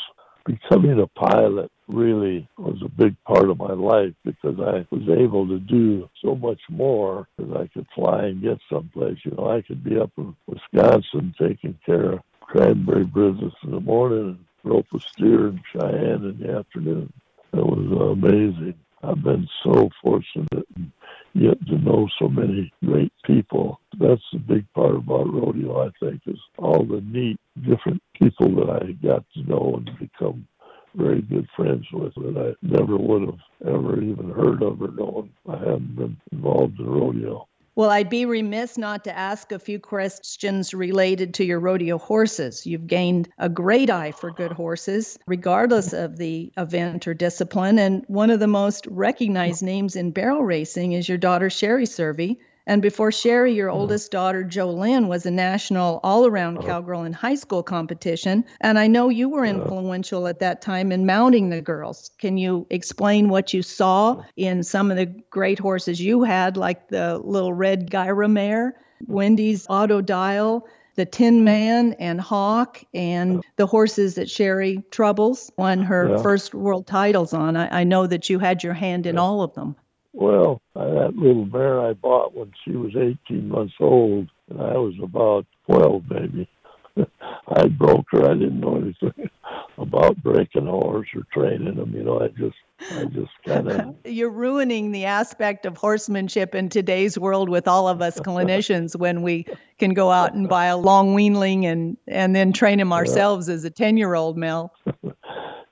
Becoming 0.45 1.00
a 1.00 1.07
pilot 1.09 1.71
really 1.88 2.49
was 2.57 2.81
a 2.85 2.88
big 2.88 3.17
part 3.25 3.50
of 3.50 3.59
my 3.59 3.73
life 3.73 4.12
because 4.25 4.59
I 4.61 4.87
was 4.91 5.09
able 5.09 5.47
to 5.49 5.59
do 5.59 6.09
so 6.23 6.35
much 6.35 6.61
more 6.69 7.29
because 7.37 7.53
I 7.57 7.67
could 7.69 7.87
fly 7.95 8.26
and 8.26 8.43
get 8.43 8.59
someplace. 8.71 9.19
You 9.25 9.33
know, 9.37 9.50
I 9.50 9.62
could 9.62 9.83
be 9.83 9.99
up 9.99 10.11
in 10.17 10.37
Wisconsin 10.47 11.35
taking 11.38 11.79
care 11.85 12.12
of 12.12 12.21
cranberry 12.41 13.05
business 13.05 13.53
in 13.65 13.73
the 13.73 13.81
morning 13.81 14.46
rope 14.66 14.87
a 14.94 15.00
steer 15.00 15.49
in 15.49 15.62
Cheyenne 15.73 16.25
in 16.25 16.38
the 16.40 16.58
afternoon. 16.58 17.12
It 17.52 17.64
was 17.64 18.18
amazing. 18.18 18.75
I've 19.02 19.23
been 19.23 19.49
so 19.62 19.88
fortunate 20.02 20.66
and 20.75 20.90
yet 21.35 21.64
to 21.66 21.78
know 21.78 22.08
so 22.18 22.28
many 22.28 22.73
great 22.85 23.12
people. 23.25 23.80
That's 23.99 24.23
the 24.32 24.38
big 24.38 24.66
part 24.75 24.96
about 24.96 25.32
rodeo, 25.32 25.87
I 25.87 25.90
think, 26.00 26.23
is 26.26 26.40
all 26.58 26.85
the 26.85 27.00
neat, 27.02 27.38
different 27.62 28.02
people 28.20 28.49
that 28.56 28.70
I 28.70 28.92
got 29.06 29.25
to 29.35 29.42
know 29.49 29.75
and 29.76 29.99
become 29.99 30.46
very 30.94 31.23
good 31.23 31.46
friends 31.54 31.87
with 31.92 32.14
that 32.14 32.37
I 32.37 32.66
never 32.66 32.96
would 32.96 33.23
have 33.23 33.40
ever 33.66 34.02
even 34.02 34.30
heard 34.30 34.62
of 34.62 34.80
or 34.82 34.90
known. 34.92 35.30
I 35.49 35.58
hadn't 35.58 35.96
been 35.96 36.16
involved 36.32 36.80
in 36.80 36.87
rodeo. 36.87 37.46
Well, 37.76 37.90
I'd 37.90 38.09
be 38.09 38.25
remiss 38.25 38.78
not 38.78 39.04
to 39.04 39.14
ask 39.14 39.52
a 39.52 39.59
few 39.59 39.78
questions 39.78 40.73
related 40.73 41.35
to 41.35 41.45
your 41.45 41.61
rodeo 41.61 41.99
horses. 41.99 42.64
You've 42.64 42.87
gained 42.87 43.28
a 43.37 43.50
great 43.50 43.90
eye 43.90 44.12
for 44.12 44.30
good 44.30 44.52
horses, 44.52 45.18
regardless 45.26 45.92
of 45.92 46.16
the 46.16 46.50
event 46.56 47.06
or 47.06 47.12
discipline. 47.12 47.78
And 47.78 48.02
one 48.09 48.30
of 48.30 48.40
the 48.40 48.47
most 48.47 48.87
recognized 48.87 49.62
names 49.62 49.95
in 49.95 50.12
barrel 50.12 50.42
racing 50.42 50.92
is 50.92 51.06
your 51.06 51.18
daughter, 51.18 51.50
Sherry 51.50 51.85
Cervi. 51.85 52.38
And 52.66 52.82
before 52.82 53.12
Sherry, 53.12 53.54
your 53.54 53.68
Mm-hmm. 53.68 53.78
oldest 53.80 54.11
daughter, 54.11 54.42
Jolynn, 54.44 55.06
was 55.08 55.25
a 55.26 55.30
national 55.30 56.00
all 56.02 56.26
around 56.26 56.61
cowgirl 56.61 57.04
in 57.04 57.12
high 57.12 57.35
school 57.37 57.62
competition. 57.62 58.44
And 58.61 58.78
I 58.78 58.87
know 58.88 59.08
you 59.08 59.28
were 59.28 59.44
influential 59.44 60.26
at 60.26 60.40
that 60.40 60.62
time 60.62 60.90
in 60.90 61.06
mounting 61.06 61.50
the 61.50 61.61
girls. 61.61 62.11
Can 62.18 62.38
you 62.38 62.66
explain 62.70 63.28
what 63.28 63.54
you 63.54 63.62
saw 63.62 64.16
in 64.37 64.62
some 64.64 64.90
of 64.90 64.96
the 64.96 65.06
great 65.30 65.58
horses 65.58 66.00
you 66.00 66.25
had, 66.25 66.56
like 66.56 66.88
the 66.88 67.18
little 67.18 67.52
red 67.52 67.90
Gyra 67.90 68.28
mare, 68.30 68.75
Wendy's 69.06 69.66
Auto 69.68 70.00
Dial? 70.00 70.66
The 70.96 71.04
Tin 71.04 71.44
Man 71.44 71.92
and 71.99 72.18
Hawk, 72.18 72.82
and 72.94 73.44
the 73.56 73.66
horses 73.66 74.14
that 74.14 74.30
Sherry 74.30 74.82
Troubles 74.90 75.50
won 75.58 75.82
her 75.82 76.08
Yeah. 76.08 76.23
first 76.23 76.54
world 76.54 76.87
titles 76.87 77.35
on. 77.35 77.54
I, 77.54 77.80
I 77.80 77.85
know 77.85 78.06
that 78.06 78.30
you 78.30 78.38
had 78.38 78.64
your 78.64 78.73
hand 78.73 79.04
in 79.04 79.18
all 79.18 79.42
of 79.42 79.52
them. 79.52 79.76
Well, 80.16 80.62
I, 80.75 80.87
that 80.87 81.12
little 81.14 81.44
mare 81.44 81.78
I 81.78 81.92
bought 81.92 82.35
when 82.35 82.50
she 82.64 82.70
was 82.70 82.96
18 82.96 83.50
months 83.50 83.75
old, 83.78 84.28
and 84.49 84.62
I 84.62 84.78
was 84.78 84.94
about 85.02 85.44
12 85.66 86.04
maybe. 86.08 86.49
I 87.49 87.68
broke 87.68 88.06
her. 88.12 88.25
I 88.25 88.32
didn't 88.32 88.61
know 88.61 88.76
anything 88.76 89.28
about 89.78 90.17
breaking 90.23 90.69
a 90.69 90.71
horse 90.71 91.08
or 91.14 91.21
training 91.34 91.76
them. 91.76 91.93
You 91.95 92.02
know, 92.02 92.23
I 92.23 92.28
just, 92.28 92.56
I 92.93 93.04
just 93.04 93.30
kind 93.45 93.69
of, 93.69 93.95
You're 94.06 94.30
ruining 94.30 94.91
the 94.93 95.04
aspect 95.04 95.67
of 95.67 95.76
horsemanship 95.76 96.54
in 96.54 96.71
today's 96.71 97.19
world 97.19 97.50
with 97.50 97.69
all 97.69 97.86
of 97.86 98.00
us 98.00 98.19
clinicians 98.19 98.97
when 98.97 99.21
we 99.21 99.45
can 99.78 99.93
go 99.93 100.10
out 100.10 100.32
and 100.32 100.49
buy 100.49 100.64
a 100.64 100.78
long 100.78 101.14
weanling 101.14 101.67
and, 101.67 101.99
and 102.08 102.34
then 102.34 102.54
train 102.54 102.80
him 102.80 102.91
ourselves 102.91 103.50
as 103.50 103.64
a 103.67 103.71
10 103.71 103.99
year 103.99 104.14
old, 104.14 104.38
Mel. 104.38 104.73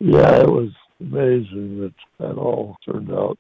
yeah, 0.01 0.37
it 0.37 0.51
was 0.51 0.69
amazing 1.01 1.81
that 1.81 1.95
that 2.19 2.37
all 2.37 2.77
turned 2.85 3.11
out 3.11 3.39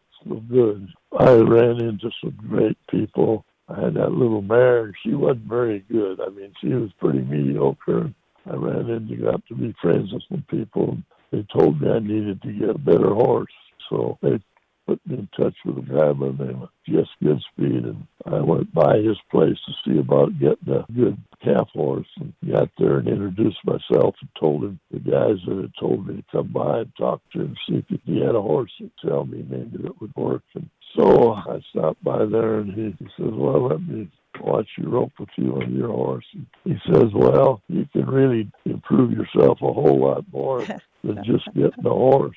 good. 0.50 0.88
I 1.18 1.32
ran 1.34 1.80
into 1.80 2.10
some 2.20 2.36
great 2.48 2.76
people. 2.90 3.44
I 3.68 3.80
had 3.80 3.94
that 3.94 4.12
little 4.12 4.42
mare, 4.42 4.92
she 5.02 5.14
wasn't 5.14 5.46
very 5.46 5.80
good. 5.90 6.20
I 6.20 6.28
mean, 6.28 6.52
she 6.60 6.68
was 6.68 6.90
pretty 7.00 7.20
mediocre. 7.20 8.12
I 8.50 8.56
ran 8.56 8.90
into, 8.90 9.16
got 9.16 9.46
to 9.46 9.54
be 9.54 9.74
friends 9.80 10.12
with 10.12 10.22
some 10.28 10.44
people. 10.50 10.98
They 11.30 11.46
told 11.52 11.80
me 11.80 11.90
I 11.90 11.98
needed 11.98 12.42
to 12.42 12.52
get 12.52 12.68
a 12.70 12.78
better 12.78 13.14
horse. 13.14 13.52
So 13.88 14.18
they 14.22 14.40
put 14.86 15.00
me 15.06 15.16
in 15.18 15.28
touch 15.36 15.54
with 15.64 15.78
a 15.78 15.80
guy 15.82 16.12
by 16.12 16.28
the 16.28 16.44
name 16.44 16.62
of 16.62 16.68
Jess 16.88 17.08
Goodspeed, 17.22 17.84
and 17.84 18.06
I 18.26 18.40
went 18.40 18.72
by 18.74 18.98
his 18.98 19.16
place 19.30 19.56
to 19.66 19.72
see 19.84 19.98
about 19.98 20.38
getting 20.38 20.72
a 20.74 20.84
good 20.92 21.16
calf 21.42 21.68
horse. 21.72 22.06
And 22.20 22.32
got 22.50 22.68
there 22.78 22.98
and 22.98 23.08
introduced 23.08 23.58
myself 23.64 24.14
and 24.20 24.28
told 24.38 24.64
him 24.64 24.80
the 24.90 24.98
guys 25.00 25.36
that 25.46 25.56
had 25.56 25.72
told 25.80 26.06
me 26.06 26.16
to 26.16 26.24
come 26.32 26.48
by 26.48 26.80
and 26.80 26.92
talk 26.96 27.20
to 27.32 27.40
him, 27.40 27.56
see 27.68 27.84
if 27.88 28.00
he 28.04 28.20
had 28.20 28.34
a 28.34 28.42
horse 28.42 28.72
and 28.78 28.90
tell 29.06 29.24
me 29.24 29.44
maybe 29.48 29.78
that 29.82 30.00
would 30.00 30.14
work. 30.16 30.42
And 30.54 30.68
so 30.96 31.32
I 31.34 31.60
stopped 31.70 32.02
by 32.04 32.24
there, 32.26 32.58
and 32.60 32.72
he, 32.72 32.94
he 32.98 33.10
says, 33.16 33.32
"Well, 33.32 33.68
let 33.68 33.80
me 33.82 34.08
watch 34.40 34.68
you 34.78 34.88
rope 34.88 35.12
with 35.18 35.28
you 35.36 35.54
on 35.56 35.74
your 35.74 35.88
horse." 35.88 36.26
And 36.34 36.46
he 36.64 36.76
says, 36.92 37.10
"Well, 37.14 37.62
you 37.68 37.86
can 37.92 38.06
really 38.06 38.50
improve 38.64 39.10
yourself 39.12 39.58
a 39.62 39.72
whole 39.72 40.00
lot 40.00 40.24
more 40.32 40.64
than 41.04 41.24
just 41.24 41.46
getting 41.54 41.84
a 41.86 41.90
horse." 41.90 42.36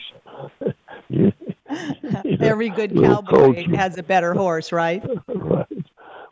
You- 1.09 1.31
you 1.39 1.47
know, 1.47 1.56
Every 2.39 2.69
good 2.69 2.95
cowboy 2.95 3.53
coach- 3.53 3.75
has 3.75 3.97
a 3.97 4.03
better 4.03 4.33
horse, 4.33 4.71
right? 4.71 5.03
right. 5.27 5.85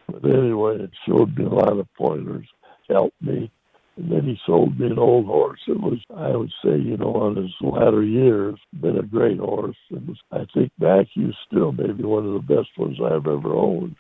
But 0.07 0.25
anyway, 0.25 0.77
it 0.83 0.91
showed 1.07 1.37
me 1.37 1.45
a 1.45 1.49
lot 1.49 1.77
of 1.77 1.87
pointers, 1.95 2.47
helped 2.89 3.21
me. 3.21 3.51
And 3.97 4.11
then 4.11 4.23
he 4.23 4.37
sold 4.45 4.77
me 4.77 4.87
an 4.87 4.99
old 4.99 5.25
horse. 5.25 5.61
It 5.67 5.79
was, 5.79 5.99
I 6.15 6.35
would 6.35 6.51
say, 6.63 6.77
you 6.77 6.97
know, 6.97 7.15
on 7.15 7.37
his 7.37 7.51
latter 7.61 8.03
years, 8.03 8.55
been 8.81 8.97
a 8.97 9.03
great 9.03 9.39
horse. 9.39 9.77
It 9.89 10.05
was, 10.05 10.17
I 10.31 10.45
think 10.53 10.71
back, 10.79 11.07
he 11.13 11.25
was 11.25 11.35
still 11.47 11.71
maybe 11.71 12.03
one 12.03 12.25
of 12.25 12.33
the 12.33 12.55
best 12.55 12.69
ones 12.77 12.97
I've 13.01 13.25
ever 13.25 13.53
owned. 13.53 13.95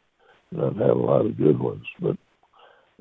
And 0.51 0.61
I've 0.63 0.75
had 0.75 0.89
a 0.89 0.93
lot 0.93 1.25
of 1.25 1.37
good 1.37 1.59
ones. 1.59 1.85
But 2.01 2.17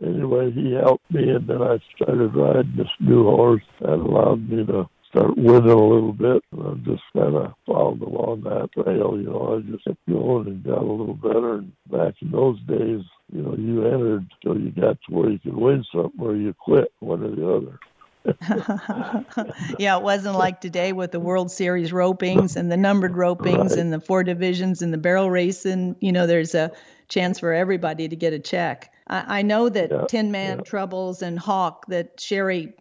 anyway, 0.02 0.52
he 0.52 0.72
helped 0.72 1.10
me, 1.10 1.30
and 1.30 1.48
then 1.48 1.62
I 1.62 1.78
started 1.96 2.34
riding 2.34 2.74
this 2.76 2.86
new 3.00 3.24
horse. 3.24 3.62
That 3.80 3.94
allowed 3.94 4.48
me 4.48 4.64
to 4.66 4.88
start 5.14 5.36
winning 5.36 5.70
a 5.70 5.76
little 5.76 6.12
bit. 6.12 6.42
And 6.52 6.62
I 6.66 6.74
just 6.90 7.02
kind 7.16 7.36
of 7.36 7.52
followed 7.66 8.02
along 8.02 8.42
that 8.42 8.70
trail. 8.72 9.16
You 9.16 9.24
know, 9.24 9.56
I 9.56 9.70
just 9.70 9.84
kept 9.84 9.98
going 10.08 10.48
and 10.48 10.64
got 10.64 10.78
a 10.78 10.92
little 10.92 11.14
better. 11.14 11.54
And 11.54 11.72
back 11.90 12.14
in 12.20 12.30
those 12.30 12.58
days, 12.62 13.02
you 13.32 13.42
know, 13.42 13.54
you 13.56 13.86
entered 13.86 14.26
till 14.42 14.58
you 14.58 14.70
got 14.70 14.98
to 15.08 15.14
where 15.14 15.30
you 15.30 15.38
could 15.38 15.56
win 15.56 15.84
something 15.92 16.20
or 16.20 16.34
you 16.36 16.54
quit, 16.54 16.92
one 17.00 17.22
or 17.22 17.34
the 17.34 17.48
other. 17.54 17.78
yeah, 19.78 19.96
it 19.98 20.02
wasn't 20.02 20.34
like 20.34 20.60
today 20.60 20.92
with 20.92 21.12
the 21.12 21.20
World 21.20 21.50
Series 21.50 21.90
ropings 21.92 22.56
and 22.56 22.72
the 22.72 22.76
numbered 22.76 23.12
ropings 23.12 23.70
Right. 23.70 23.78
and 23.78 23.92
the 23.92 24.00
four 24.00 24.24
divisions 24.24 24.80
and 24.82 24.92
the 24.92 24.98
barrel 24.98 25.30
racing. 25.30 25.96
You 26.00 26.12
know, 26.12 26.26
there's 26.26 26.54
a 26.54 26.72
chance 27.08 27.38
for 27.38 27.52
everybody 27.52 28.08
to 28.08 28.16
get 28.16 28.32
a 28.32 28.38
check. 28.38 28.90
I, 29.08 29.40
I 29.40 29.42
know 29.42 29.68
that 29.68 29.90
Yeah, 29.90 30.04
Tin 30.08 30.32
Man 30.32 30.62
Troubles 30.64 31.20
and 31.22 31.38
Hawk 31.38 31.86
that 31.88 32.18
Sherry 32.18 32.74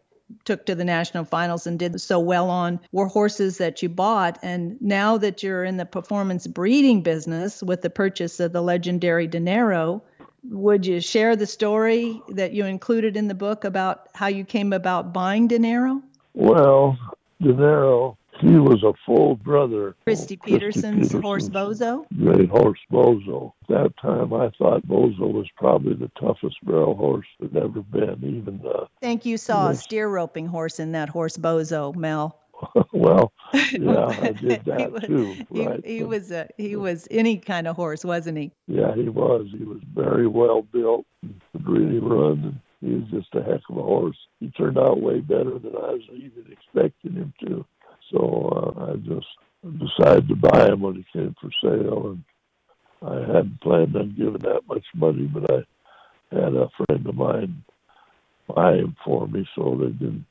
took 0.45 0.65
to 0.65 0.75
the 0.75 0.84
national 0.84 1.25
finals 1.25 1.67
and 1.67 1.79
did 1.79 1.99
so 2.01 2.19
well 2.19 2.49
on 2.49 2.79
were 2.91 3.08
horses 3.08 3.58
that 3.58 3.82
you 3.82 3.89
bought. 3.89 4.39
And 4.43 4.82
now 4.82 5.17
that 5.17 5.43
you're 5.43 5.63
in 5.63 5.77
the 5.77 5.86
performance 5.86 6.47
breeding 6.47 7.01
business 7.01 7.62
with 7.63 7.82
the 7.82 7.89
purchase 7.89 8.39
of 8.39 8.51
the 8.51 8.62
legendary 8.62 9.27
Dinero, 9.27 10.03
would 10.49 10.86
you 10.86 10.99
share 10.99 11.36
the 11.36 11.45
story 11.45 12.21
that 12.29 12.53
you 12.53 12.65
included 12.65 13.15
in 13.15 13.27
the 13.27 13.36
book 13.36 13.63
about 13.63 14.08
how 14.13 14.27
you 14.27 14.43
came 14.43 14.73
about 14.73 15.13
buying 15.13 15.47
Dinero? 15.47 16.01
Well, 16.34 16.97
Dinero, 17.41 18.17
he 18.43 18.58
was 18.58 18.84
a 18.84 18.93
full 19.06 19.36
brother. 19.36 19.95
Kristie 20.06 20.41
Peterson's 20.41 21.12
horse 21.12 21.49
Bozo. 21.49 22.06
Great 22.17 22.49
horse 22.49 22.79
Bozo. 22.91 23.53
At 23.63 23.67
that 23.69 23.97
time, 24.01 24.34
I 24.34 24.49
thought 24.58 24.86
Bozo 24.88 25.32
was 25.32 25.47
probably 25.58 25.93
the 25.93 26.12
toughest 26.19 26.58
barrel 26.63 26.95
horse 26.95 27.27
that 27.39 27.56
ever 27.56 27.82
been. 27.82 28.19
Even 28.23 28.62
uh, 28.67 28.86
think 29.01 29.25
you 29.25 29.38
saw 29.38 29.69
a 29.69 29.75
steer 29.75 30.08
roping 30.08 30.47
horse 30.47 30.79
in 30.79 30.91
that 30.93 31.10
horse 31.10 31.38
Bozo, 31.38 31.95
Mel. 31.95 32.39
well, 32.93 33.34
yeah, 33.53 34.06
I 34.06 34.32
did 34.32 34.62
He 34.63 34.71
that 34.71 34.91
was- 34.91 35.03
too. 35.03 35.36
He, 35.51 35.67
right? 35.67 35.86
he 35.86 35.99
But, 35.99 36.08
was 36.10 36.32
a 36.32 36.47
he 36.58 36.75
was 36.75 37.08
any 37.12 37.38
kind 37.38 37.67
of 37.67 37.75
horse, 37.75 38.06
wasn't 38.06 38.38
he? 38.38 38.51
Yeah, 38.67 38.93
he 38.95 39.10
was. 39.10 39.47
He 39.58 39.63
was 39.65 39.79
very 39.93 40.27
well 40.27 40.62
built. 40.62 41.06
and 41.23 41.39
Could 41.51 41.67
really 41.67 41.99
run. 41.99 42.60
And 42.82 42.89
he 42.89 42.95
was 42.99 43.10
just 43.23 43.34
a 43.36 43.43
heck 43.43 43.62
of 43.69 43.77
a 43.77 43.82
horse. 43.84 44.17
He 44.39 44.49
turned 44.51 44.77
out 44.77 45.01
way 45.01 45.19
better 45.19 45.58
than 45.60 45.75
I 45.75 45.91
was 45.93 46.01
even 46.13 46.45
expecting 46.51 47.13
him 47.13 47.34
to. 47.41 47.65
So 48.13 48.76
uh, 48.78 48.91
I 48.91 48.95
just 48.97 49.28
decided 49.80 50.28
to 50.30 50.36
buy 50.36 50.67
him 50.67 50.82
when 50.82 50.95
he 50.95 51.06
came 51.12 51.36
for 51.41 51.49
sale, 51.63 52.12
and 52.12 52.23
I 53.02 53.19
hadn't 53.21 53.62
planned 53.62 53.95
on 53.95 54.15
giving 54.17 54.38
that 54.39 54.62
much 54.67 54.86
money, 54.95 55.23
but 55.23 55.52
I 55.52 56.36
had 56.36 56.54
a 56.54 56.69
friend 56.78 57.08
of 57.08 57.15
mine 57.15 57.63
buy 58.47 58.76
him 58.76 58.95
for 59.04 59.28
me, 59.28 59.47
so 59.56 59.78
they 59.80 59.91
didn't 59.91 60.26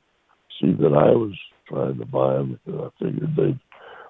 see 0.61 0.71
that 0.71 0.93
I 0.93 1.11
was 1.11 1.33
trying 1.67 1.97
to 1.99 2.05
buy 2.05 2.37
him. 2.37 2.59
And 2.65 2.81
I 2.81 2.87
figured 2.99 3.35
they'd 3.35 3.59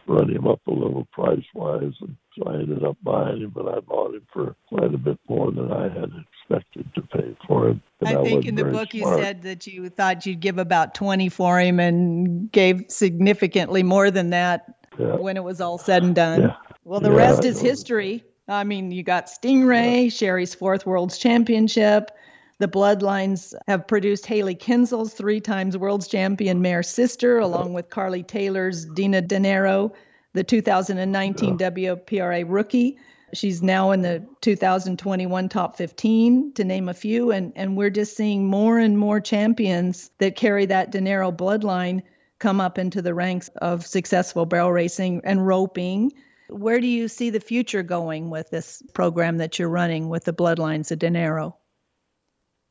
run 0.07 0.29
him 0.29 0.47
up 0.47 0.61
a 0.67 0.71
little 0.71 1.07
price 1.11 1.45
wise, 1.55 1.93
and 2.01 2.15
so 2.37 2.49
I 2.49 2.55
ended 2.55 2.83
up 2.83 2.97
buying 3.03 3.41
him. 3.41 3.51
But 3.53 3.67
I 3.67 3.79
bought 3.79 4.13
him 4.13 4.25
for 4.31 4.55
quite 4.67 4.93
a 4.93 4.97
bit 4.97 5.19
more 5.27 5.51
than 5.51 5.71
I 5.71 5.83
had 5.83 6.11
expected 6.41 6.85
to 6.95 7.01
pay 7.01 7.35
for 7.47 7.69
him. 7.69 7.81
And 8.01 8.17
I 8.17 8.23
think 8.23 8.45
in 8.45 8.55
the 8.55 8.65
book 8.65 8.93
you 8.93 9.05
said 9.17 9.43
that 9.43 9.67
you 9.67 9.89
thought 9.89 10.25
you'd 10.25 10.39
give 10.39 10.57
about 10.57 10.95
20 10.95 11.29
for 11.29 11.59
him 11.59 11.79
and 11.79 12.51
gave 12.51 12.83
significantly 12.89 13.83
more 13.83 14.11
than 14.11 14.29
that 14.31 14.75
Yeah. 14.99 15.15
when 15.15 15.37
it 15.37 15.43
was 15.43 15.61
all 15.61 15.77
said 15.77 16.03
and 16.03 16.15
done. 16.15 16.41
Yeah. 16.41 16.55
Well, 16.85 16.99
the 16.99 17.11
Yeah, 17.11 17.17
rest 17.17 17.45
is 17.45 17.61
history. 17.61 18.23
I 18.47 18.63
mean, 18.65 18.91
you 18.91 19.03
got 19.03 19.27
Stingray, 19.27 20.11
Sherry's 20.11 20.53
fourth 20.53 20.85
World's 20.85 21.17
Championship. 21.17 22.11
The 22.59 22.67
Bloodlines 22.67 23.53
have 23.67 23.87
produced 23.87 24.25
Hailey 24.25 24.55
Kinsel's 24.55 25.13
three 25.13 25.39
times 25.39 25.77
World's 25.77 26.07
Champion 26.07 26.61
mare 26.61 26.83
sister, 26.83 27.39
along 27.39 27.73
with 27.73 27.89
Carly 27.89 28.21
Taylor's 28.21 28.85
Dina 28.85 29.21
Dinero, 29.21 29.93
the 30.33 30.43
2019 30.43 31.57
WPRA 31.57 32.45
rookie. 32.47 32.97
She's 33.33 33.63
now 33.63 33.91
in 33.91 34.01
the 34.01 34.25
2021 34.41 35.49
top 35.49 35.75
15, 35.77 36.53
to 36.53 36.63
name 36.63 36.89
a 36.89 36.93
few. 36.93 37.31
And, 37.31 37.53
and 37.55 37.75
we're 37.75 37.89
just 37.89 38.15
seeing 38.15 38.45
more 38.45 38.77
and 38.77 38.97
more 38.97 39.19
champions 39.19 40.11
that 40.19 40.35
carry 40.35 40.67
that 40.67 40.91
Dinero 40.91 41.31
bloodline 41.31 42.03
come 42.37 42.61
up 42.61 42.77
into 42.77 43.01
the 43.01 43.13
ranks 43.13 43.49
of 43.61 43.85
successful 43.85 44.45
barrel 44.45 44.71
racing 44.71 45.21
and 45.23 45.45
roping. 45.47 46.11
Where 46.49 46.79
do 46.79 46.87
you 46.87 47.07
see 47.07 47.29
the 47.29 47.39
future 47.39 47.81
going 47.81 48.29
with 48.29 48.49
this 48.49 48.83
program 48.93 49.37
that 49.37 49.57
you're 49.57 49.69
running 49.69 50.09
with 50.09 50.25
the 50.25 50.33
Bloodlines 50.33 50.91
of 50.91 50.99
Dinero? 50.99 51.57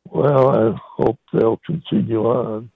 Well, 0.09 0.48
I 0.48 0.81
hope 0.96 1.18
they'll 1.33 1.61
continue 1.66 2.22
on. 2.25 2.70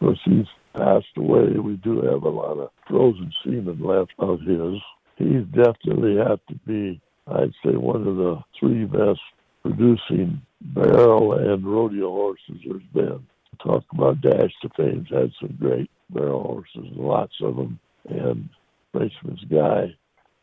Because 0.00 0.18
he's 0.24 0.46
passed 0.74 1.16
away, 1.16 1.58
we 1.58 1.76
do 1.76 2.02
have 2.02 2.22
a 2.22 2.28
lot 2.28 2.58
of 2.58 2.70
frozen 2.88 3.32
semen 3.44 3.80
left 3.80 4.12
of 4.18 4.40
his. 4.40 4.80
He's 5.16 5.44
definitely 5.52 6.16
had 6.16 6.40
to 6.48 6.54
be, 6.66 7.00
I'd 7.26 7.52
say, 7.64 7.76
one 7.76 8.06
of 8.06 8.16
the 8.16 8.42
three 8.58 8.84
best 8.84 9.20
producing 9.62 10.42
barrel 10.60 11.34
and 11.34 11.64
rodeo 11.64 12.10
horses 12.10 12.60
there's 12.66 12.82
been. 12.94 13.26
Talk 13.62 13.84
about 13.92 14.20
Dash 14.20 14.52
Ta 14.62 14.68
Fame's 14.76 15.08
had 15.10 15.30
some 15.40 15.56
great 15.60 15.90
barrel 16.10 16.42
horses, 16.42 16.90
lots 16.96 17.34
of 17.42 17.56
them. 17.56 17.78
And 18.08 18.48
Frenchman's 18.92 19.44
Guy 19.44 19.94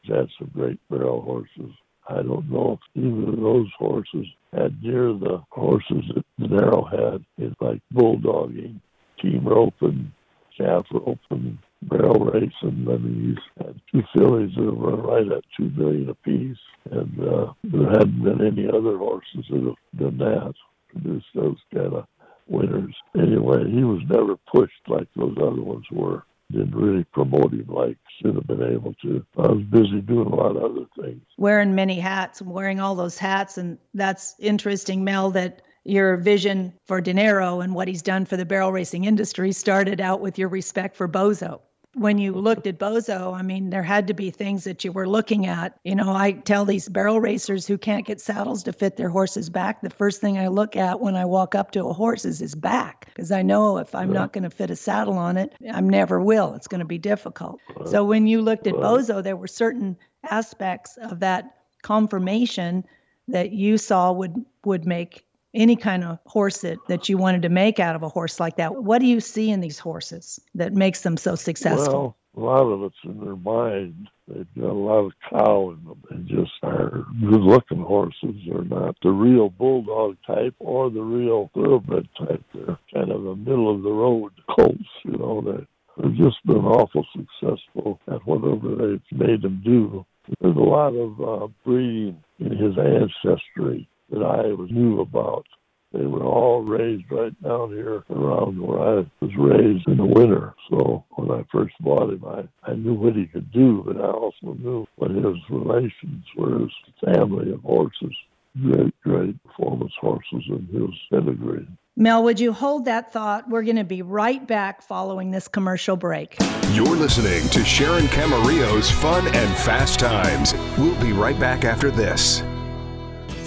has 0.08 0.18
had 0.18 0.28
some 0.38 0.52
great 0.54 0.80
barrel 0.90 1.22
horses. 1.22 1.74
I 2.08 2.22
don't 2.22 2.50
know 2.50 2.80
if 2.80 3.04
either 3.04 3.34
of 3.34 3.40
those 3.40 3.70
horses 3.78 4.26
had 4.54 4.82
near 4.82 5.14
the 5.14 5.44
horses 5.50 6.06
that 6.16 6.26
Nero 6.50 6.84
had 6.86 7.24
in 7.38 7.56
like 7.60 7.82
bulldogging, 7.94 8.80
team 9.22 9.48
roping, 9.48 10.12
calf 10.60 10.86
roping, 10.92 11.58
barrel 11.84 12.26
racing. 12.26 12.88
I 12.90 12.98
mean, 12.98 13.36
he's 13.36 13.66
had 13.66 13.82
two 13.92 14.04
fillies 14.16 14.52
that 14.56 14.64
run 14.64 15.02
right 15.02 15.32
at 15.32 15.44
two 15.58 15.70
million 15.76 16.10
apiece, 16.10 16.58
and 16.92 17.20
uh, 17.28 17.54
there 17.64 17.90
hadn't 17.90 18.24
been 18.24 18.46
any 18.46 18.68
other 18.68 18.98
horses 18.98 19.46
that 19.50 19.64
have 19.64 20.00
done 20.00 20.18
that, 20.18 20.54
produced 20.90 21.28
those 21.34 21.58
kind 21.74 21.94
of 21.94 22.06
winners. 22.48 22.96
Anyway, 23.18 23.70
he 23.70 23.84
was 23.84 24.02
never 24.10 24.36
pushed 24.54 24.88
like 24.88 25.08
those 25.16 25.38
other 25.38 25.62
ones 25.62 25.86
were. 25.92 26.24
Didn't 26.52 26.74
really 26.76 27.04
promote 27.04 27.54
him 27.54 27.68
like 27.68 27.98
should 28.20 28.34
have 28.34 28.48
been 28.48 28.64
able 28.64 28.96
to. 29.04 29.24
I 29.38 29.50
was 29.50 29.64
busy 29.70 30.02
doing 30.02 30.26
a 30.26 30.36
lot 30.36 30.58
of 30.58 30.64
other 30.64 30.88
things. 31.00 31.22
Wearing 31.38 31.76
many 31.76 32.00
hats, 32.00 32.42
wearing 32.42 32.80
all 32.80 32.96
those 32.96 33.20
hats. 33.20 33.60
And 33.60 33.78
that's 33.94 34.34
interesting, 34.40 35.04
Mel, 35.04 35.30
that 35.32 35.62
your 35.84 36.18
vision 36.18 36.74
for 36.86 37.02
Dinero 37.02 37.62
and 37.62 37.74
what 37.74 37.88
he's 37.88 38.02
done 38.02 38.26
for 38.26 38.38
the 38.38 38.46
barrel 38.46 38.72
racing 38.72 39.06
industry 39.06 39.52
started 39.52 40.02
out 40.02 40.22
with 40.22 40.38
your 40.38 40.50
respect 40.50 40.96
for 40.96 41.08
Bozo. 41.08 41.62
When 41.96 42.20
you 42.20 42.34
looked 42.34 42.68
at 42.68 42.78
Bozo, 42.78 43.34
I 43.36 43.42
mean, 43.42 43.72
there 43.72 43.82
had 43.82 44.08
to 44.08 44.14
be 44.14 44.30
things 44.30 44.64
that 44.66 44.84
you 44.84 44.92
were 44.92 45.10
looking 45.10 45.48
at. 45.48 45.80
You 45.84 45.96
know, 45.96 46.14
I 46.14 46.34
tell 46.34 46.64
these 46.64 46.88
barrel 46.88 47.20
racers 47.20 47.66
who 47.66 47.80
can't 47.80 48.06
get 48.06 48.22
saddles 48.22 48.62
to 48.64 48.74
fit 48.74 48.96
their 48.96 49.10
horses 49.10 49.50
back, 49.50 49.82
the 49.82 49.90
first 49.90 50.22
thing 50.22 50.38
I 50.38 50.50
look 50.50 50.76
at 50.76 51.00
when 51.00 51.16
I 51.16 51.26
walk 51.26 51.56
up 51.56 51.72
to 51.72 51.88
a 51.88 51.94
horse 51.94 52.26
is 52.26 52.38
his 52.38 52.54
back, 52.54 53.06
because 53.08 53.32
I 53.32 53.42
know 53.42 53.80
if 53.80 53.96
I'm 53.96 54.14
not 54.14 54.34
going 54.34 54.44
to 54.44 54.52
fit 54.52 54.70
a 54.70 54.76
saddle 54.76 55.18
on 55.18 55.36
it, 55.36 55.56
I 55.74 55.82
never 55.82 56.22
will. 56.22 56.54
It's 56.54 56.68
going 56.68 56.80
to 56.80 56.86
be 56.86 57.00
difficult. 57.00 57.60
So 57.86 58.04
when 58.04 58.28
you 58.28 58.44
looked 58.44 58.68
at 58.68 58.76
Bozo, 58.76 59.24
there 59.24 59.36
were 59.36 59.48
certain 59.48 59.98
aspects 60.30 60.96
of 60.98 61.22
that 61.22 61.56
confirmation 61.82 62.86
that 63.30 63.52
you 63.52 63.80
saw 63.80 64.12
would 64.12 64.36
would 64.64 64.86
make 64.86 65.26
any 65.54 65.76
kind 65.76 66.04
of 66.04 66.20
horse 66.26 66.60
that, 66.60 66.78
that 66.88 67.10
you 67.10 67.18
wanted 67.18 67.42
to 67.44 67.50
make 67.50 67.80
out 67.80 67.96
of 67.96 68.04
a 68.04 68.10
horse 68.10 68.40
like 68.40 68.58
that. 68.58 68.76
What 68.76 69.00
do 69.00 69.08
you 69.08 69.20
see 69.20 69.50
in 69.50 69.62
these 69.62 69.80
horses 69.80 70.40
that 70.56 70.74
makes 70.74 71.02
them 71.02 71.18
so 71.18 71.36
successful? 71.36 71.94
Well, 71.94 72.16
a 72.38 72.40
lot 72.40 72.72
of 72.72 72.84
it's 72.84 72.96
in 73.04 73.20
their 73.20 73.36
mind. 73.36 74.08
They've 74.28 74.48
got 74.56 74.70
a 74.70 74.74
lot 74.74 75.06
of 75.06 75.14
cow 75.30 75.72
in 75.72 75.84
them. 75.84 76.04
They 76.10 76.36
just 76.36 76.52
are 76.62 77.06
good 77.20 77.42
looking 77.42 77.82
horses. 77.82 78.36
They're 78.48 78.64
not 78.64 78.96
the 79.02 79.10
real 79.10 79.50
bulldog 79.50 80.18
type 80.26 80.54
or 80.60 80.92
the 80.92 81.02
real 81.02 81.50
thoroughbred 81.56 82.08
type. 82.18 82.44
They're 82.54 82.78
kind 82.94 83.12
of 83.12 83.26
a 83.26 83.36
middle 83.36 83.74
of 83.74 83.82
the 83.82 83.92
road 83.92 84.32
colts, 84.56 84.84
you 85.04 85.18
know. 85.18 85.42
They, 85.42 86.04
they've 86.04 86.16
just 86.16 86.38
been 86.46 86.66
awful 86.66 87.06
successful 87.12 88.00
at 88.08 88.26
whatever 88.28 88.76
they've 88.76 89.20
made 89.20 89.42
them 89.42 89.62
do. 89.66 90.06
There's 90.40 90.56
a 90.56 90.60
lot 90.60 90.94
of 90.94 91.20
uh, 91.20 91.48
breeding 91.66 92.24
in 92.38 92.52
his 92.56 92.78
ancestry 92.78 93.90
that 94.12 94.24
I 94.24 94.54
was 94.54 94.70
knew 94.72 95.02
about. 95.02 95.46
They 95.92 96.06
were 96.06 96.24
all 96.24 96.62
raised 96.62 97.06
right 97.10 97.34
down 97.42 97.72
here 97.72 98.04
around 98.12 98.62
where 98.62 98.80
I 98.80 99.06
was 99.22 99.36
raised 99.36 99.88
in 99.88 99.98
the 99.98 100.06
winter. 100.06 100.54
So 100.70 101.04
when 101.12 101.32
I 101.32 101.44
first 101.52 101.74
bought 101.80 102.12
him, 102.12 102.24
I, 102.26 102.72
I 102.72 102.76
knew 102.76 102.94
what 102.94 103.16
he 103.16 103.26
could 103.26 103.52
do, 103.52 103.84
but 103.86 103.98
I 103.98 104.12
also 104.12 104.54
knew 104.60 104.86
what 104.98 105.10
his 105.10 105.38
relations 105.50 106.26
were, 106.38 106.60
his 106.60 106.72
family 107.04 107.52
of 107.52 107.62
horses. 107.62 108.16
Great, 108.62 108.94
great 109.02 109.44
performance 109.44 109.94
horses 110.00 110.44
in 110.48 110.68
his 110.72 110.96
pedigree. 111.12 111.68
Mel, 111.96 112.24
would 112.24 112.40
you 112.40 112.54
hold 112.54 112.86
that 112.86 113.12
thought? 113.12 113.50
We're 113.50 113.64
going 113.64 113.76
to 113.76 113.84
be 113.84 114.02
right 114.02 114.46
back 114.46 114.82
following 114.82 115.32
this 115.32 115.48
commercial 115.48 115.98
break. 115.98 116.38
You're 116.72 116.96
listening 116.96 117.50
to 117.50 117.66
Sharon 117.66 118.06
Camarillo's 118.06 118.92
Fun 118.92 119.28
and 119.28 119.58
Fast 119.58 120.00
Times. 120.00 120.54
We'll 120.78 121.00
be 121.02 121.14
right 121.14 121.40
back 121.40 121.66
after 121.66 121.90
this. 121.90 122.44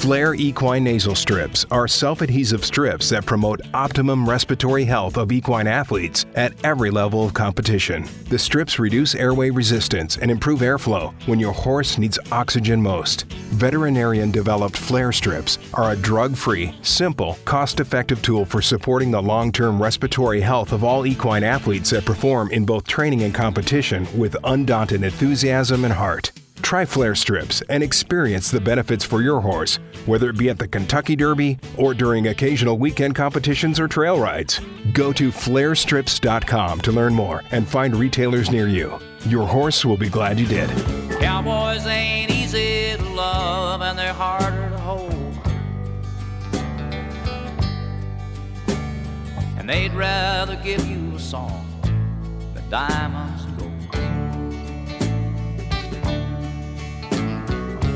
Flair 0.03 0.35
Equine 0.35 0.83
Nasal 0.83 1.15
Strips 1.15 1.65
are 1.71 1.87
self 1.87 2.23
adhesive 2.23 2.65
strips 2.65 3.11
that 3.11 3.25
promote 3.25 3.61
optimum 3.73 4.29
respiratory 4.29 4.85
health 4.85 5.17
of 5.17 5.31
equine 5.31 5.69
athletes 5.69 6.27
at 6.35 6.55
every 6.65 6.91
level 6.91 7.25
of 7.25 7.35
competition. 7.35 8.09
The 8.29 8.37
strips 8.37 8.81
reduce 8.81 9.15
airway 9.15 9.51
resistance 9.51 10.17
and 10.17 10.29
improve 10.29 10.59
airflow 10.59 11.15
when 11.29 11.39
your 11.39 11.53
horse 11.53 11.99
needs 11.99 12.19
oxygen 12.33 12.83
most. 12.83 13.27
Veterinarian 13.53 14.33
developed 14.33 14.77
Flair 14.77 15.13
strips 15.13 15.61
are 15.73 15.93
a 15.93 15.97
drug 15.97 16.35
free, 16.35 16.75
simple, 16.83 17.39
cost 17.45 17.79
effective 17.79 18.21
tool 18.23 18.45
for 18.45 18.61
supporting 18.61 19.13
the 19.13 19.23
long 19.23 19.53
term 19.53 19.81
respiratory 19.81 20.41
health 20.41 20.73
of 20.73 20.83
all 20.83 21.07
equine 21.07 21.45
athletes 21.45 21.91
that 21.91 22.05
perform 22.05 22.51
in 22.51 22.65
both 22.65 22.89
training 22.89 23.23
and 23.23 23.37
competition 23.37 24.09
with 24.19 24.37
undaunted 24.43 25.05
enthusiasm 25.05 25.85
and 25.85 25.95
heart. 25.95 26.33
Try 26.73 26.87
Flair 26.87 27.15
Strips 27.15 27.63
and 27.69 27.83
experience 27.83 28.51
the 28.51 28.59
benefits 28.59 29.05
for 29.05 29.21
your 29.21 29.43
horse, 29.43 29.79
whether 30.07 30.31
it 30.31 30.39
be 30.39 30.49
at 30.49 30.59
the 30.59 30.67
Kentucky 30.67 31.15
Derby 31.15 31.59
or 31.77 31.93
during 31.93 32.29
occasional 32.29 32.79
weekend 32.79 33.15
competitions 33.15 33.79
or 33.79 33.87
trail 33.87 34.19
rides. 34.19 34.59
Go 34.95 35.13
to 35.13 35.31
flairstrips.com 35.31 36.81
to 36.81 36.91
learn 36.91 37.13
more 37.13 37.43
and 37.51 37.69
find 37.69 37.95
retailers 37.95 38.51
near 38.51 38.69
you. 38.69 38.99
Your 39.27 39.47
horse 39.47 39.85
will 39.85 39.99
be 39.99 40.09
glad 40.09 40.41
you 40.41 40.47
did. 40.47 40.71
Cowboys 41.21 41.85
ain't 41.85 42.31
easy 42.31 42.97
to 42.97 43.05
love 43.11 43.83
and 43.83 43.99
they're 43.99 44.15
harder 44.15 44.71
to 44.71 44.79
hold. 44.79 45.13
And 49.59 49.69
they'd 49.69 49.93
rather 49.93 50.57
give 50.65 50.89
you 50.89 51.17
a 51.17 51.21
song 51.21 51.69
than 52.55 52.71
diamonds 52.71 53.42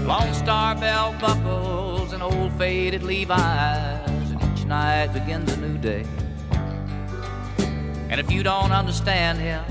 Lone 0.07 0.35
star 0.35 0.77
belt 0.77 1.19
buckles 1.19 2.13
and 2.13 2.23
old 2.23 2.53
faded 2.53 3.03
Levi's, 3.03 4.31
and 4.31 4.41
each 4.57 4.65
night 4.65 5.09
begins 5.09 5.53
a 5.53 5.57
new 5.57 5.77
day. 5.79 6.07
And 8.09 8.21
if 8.21 8.31
you 8.31 8.45
don't 8.45 8.71
understand 8.71 9.41
him, 9.41 9.65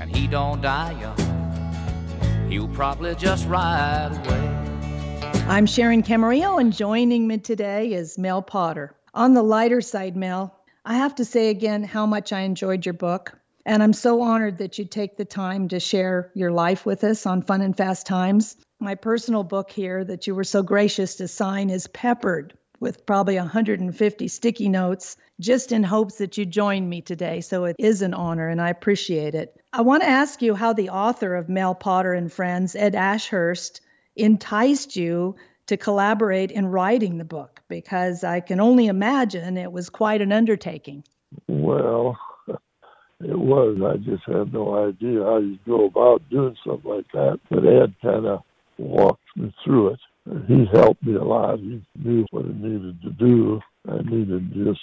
and 0.00 0.10
he 0.10 0.26
don't 0.26 0.60
die 0.60 1.00
young, 1.00 2.50
he'll 2.50 2.66
probably 2.66 3.14
just 3.14 3.46
ride 3.46 4.10
away. 4.26 5.30
I'm 5.46 5.66
Sharon 5.66 6.02
Camarillo, 6.02 6.60
and 6.60 6.72
joining 6.72 7.28
me 7.28 7.38
today 7.38 7.92
is 7.92 8.18
Mel 8.18 8.42
Potter. 8.42 8.96
On 9.14 9.34
the 9.34 9.44
lighter 9.44 9.80
side, 9.80 10.16
Mel, 10.16 10.58
I 10.84 10.94
have 10.94 11.14
to 11.14 11.24
say 11.24 11.50
again 11.50 11.84
how 11.84 12.04
much 12.04 12.32
I 12.32 12.40
enjoyed 12.40 12.84
your 12.84 12.94
book. 12.94 13.38
And 13.64 13.80
I'm 13.80 13.92
so 13.92 14.22
honored 14.22 14.58
that 14.58 14.76
you 14.80 14.86
take 14.86 15.16
the 15.16 15.24
time 15.24 15.68
to 15.68 15.78
share 15.78 16.32
your 16.34 16.50
life 16.50 16.84
with 16.84 17.04
us 17.04 17.26
on 17.26 17.42
Fun 17.42 17.60
and 17.60 17.76
Fast 17.76 18.08
Times. 18.08 18.56
My 18.78 18.94
personal 18.94 19.42
book 19.42 19.70
here 19.70 20.04
that 20.04 20.26
you 20.26 20.34
were 20.34 20.44
so 20.44 20.62
gracious 20.62 21.16
to 21.16 21.28
sign 21.28 21.70
is 21.70 21.86
peppered 21.86 22.52
with 22.78 23.06
probably 23.06 23.36
150 23.36 24.28
sticky 24.28 24.68
notes 24.68 25.16
just 25.40 25.72
in 25.72 25.82
hopes 25.82 26.18
that 26.18 26.36
you 26.36 26.44
join 26.44 26.86
me 26.86 27.00
today. 27.00 27.40
So 27.40 27.64
it 27.64 27.76
is 27.78 28.02
an 28.02 28.12
honor 28.12 28.48
and 28.48 28.60
I 28.60 28.68
appreciate 28.68 29.34
it. 29.34 29.58
I 29.72 29.80
want 29.80 30.02
to 30.02 30.08
ask 30.08 30.42
you 30.42 30.54
how 30.54 30.74
the 30.74 30.90
author 30.90 31.34
of 31.34 31.48
Mel 31.48 31.74
Potter 31.74 32.12
and 32.12 32.30
Friends, 32.30 32.76
Ed 32.76 32.94
Ashurst, 32.94 33.80
enticed 34.14 34.94
you 34.94 35.36
to 35.66 35.76
collaborate 35.76 36.50
in 36.50 36.66
writing 36.66 37.18
the 37.18 37.24
book 37.24 37.62
because 37.68 38.24
I 38.24 38.40
can 38.40 38.60
only 38.60 38.86
imagine 38.86 39.56
it 39.56 39.72
was 39.72 39.88
quite 39.90 40.20
an 40.20 40.32
undertaking. 40.32 41.02
Well, 41.48 42.18
it 42.48 43.38
was. 43.38 43.78
I 43.82 43.96
just 43.96 44.24
had 44.26 44.52
no 44.52 44.86
idea 44.86 45.24
how 45.24 45.38
you 45.38 45.58
go 45.66 45.86
about 45.86 46.28
doing 46.30 46.56
something 46.64 46.90
like 46.90 47.10
that. 47.12 47.40
But 47.50 47.66
Ed 47.66 47.94
kind 48.02 48.26
of 48.26 48.42
walked 48.78 49.22
me 49.36 49.54
through 49.64 49.90
it. 49.90 50.00
He 50.48 50.66
helped 50.72 51.04
me 51.04 51.14
a 51.14 51.22
lot. 51.22 51.58
He 51.60 51.82
knew 51.96 52.26
what 52.30 52.46
I 52.46 52.48
needed 52.48 53.00
to 53.02 53.10
do. 53.10 53.60
I 53.88 53.98
needed 54.02 54.52
to 54.52 54.64
just 54.64 54.80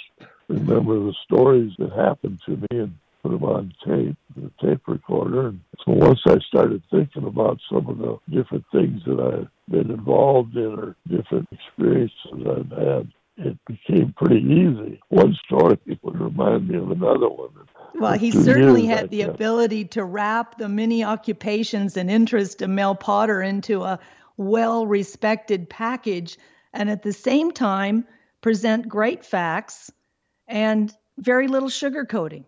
remember 0.48 1.00
the 1.00 1.14
stories 1.26 1.74
that 1.80 1.92
happened 1.92 2.40
to 2.46 2.52
me 2.52 2.68
and 2.80 2.96
put 3.22 3.32
them 3.32 3.44
on 3.44 3.74
tape, 3.86 4.18
the 4.36 4.52
tape 4.62 4.82
recorder. 4.88 5.48
And 5.48 5.60
so 5.86 5.94
once 5.94 6.20
I 6.28 6.38
started 6.48 6.82
thinking 6.92 7.26
about 7.26 7.60
some 7.70 7.88
of 7.88 7.98
the 7.98 8.18
different 8.30 8.66
things 8.72 9.02
that 9.06 9.20
I've 9.20 9.72
been 9.72 9.92
involved 9.92 10.56
in 10.56 10.74
or 10.80 10.96
different 11.10 11.48
experiences 11.52 12.16
I've 12.32 12.78
had, 12.78 13.12
it 13.38 13.58
became 13.66 14.14
pretty 14.16 14.42
easy. 14.42 15.00
One 15.10 15.36
story 15.46 15.78
would 16.02 16.20
remind 16.20 16.68
me 16.68 16.78
of 16.78 16.92
another 16.92 17.30
one. 17.30 17.50
Well, 17.96 18.18
he 18.18 18.32
certainly 18.32 18.86
had 18.86 19.10
the 19.10 19.24
ability 19.24 19.86
to 19.86 20.04
wrap 20.04 20.58
the 20.58 20.70
many 20.70 21.04
occupations 21.04 21.98
and 21.98 22.10
interests 22.10 22.62
of 22.62 22.70
Mel 22.70 22.96
Potter 22.96 23.42
into 23.42 23.84
a 23.84 24.00
well 24.38 24.88
respected 24.88 25.70
package 25.70 26.38
and 26.74 26.90
at 26.90 27.04
the 27.04 27.14
same 27.14 27.52
time 27.52 28.06
present 28.42 28.88
great 28.88 29.26
facts 29.26 29.92
and 30.48 30.94
very 31.18 31.48
little 31.48 31.70
sugarcoating. 31.70 32.46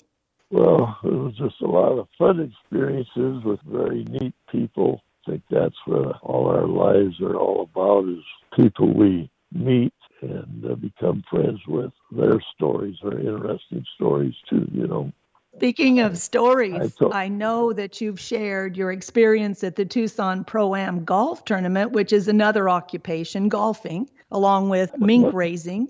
Well, 0.51 0.97
it 1.03 1.07
was 1.07 1.35
just 1.37 1.61
a 1.61 1.67
lot 1.67 1.97
of 1.97 2.07
fun 2.17 2.39
experiences 2.39 3.43
with 3.43 3.59
very 3.61 4.03
neat 4.05 4.33
people. 4.51 5.01
I 5.27 5.31
think 5.31 5.43
that's 5.49 5.75
what 5.85 6.19
all 6.21 6.47
our 6.47 6.67
lives 6.67 7.19
are 7.21 7.35
all 7.35 7.61
about 7.61 8.07
is 8.07 8.23
people 8.55 8.93
we 8.93 9.29
meet 9.51 9.93
and 10.25 10.65
uh, 10.71 10.75
become 10.75 11.23
friends 11.29 11.59
with. 11.67 11.91
Their 12.11 12.41
stories 12.55 12.95
are 13.03 13.19
interesting 13.19 13.85
stories 13.95 14.33
too, 14.49 14.67
you 14.71 14.87
know. 14.87 15.11
Speaking 15.57 16.01
of 16.01 16.11
I 16.13 16.15
stories, 16.15 16.95
thought- 16.95 17.15
I 17.15 17.29
know 17.29 17.71
that 17.71 18.01
you've 18.01 18.19
shared 18.19 18.75
your 18.75 18.91
experience 18.91 19.63
at 19.63 19.77
the 19.77 19.85
Tucson 19.85 20.43
Pro 20.43 20.75
Am 20.75 21.05
Golf 21.05 21.45
Tournament, 21.45 21.91
which 21.93 22.11
is 22.11 22.27
another 22.27 22.69
occupation, 22.69 23.47
golfing, 23.47 24.09
along 24.31 24.67
with 24.69 24.91
mink 24.99 25.33
raising. 25.33 25.87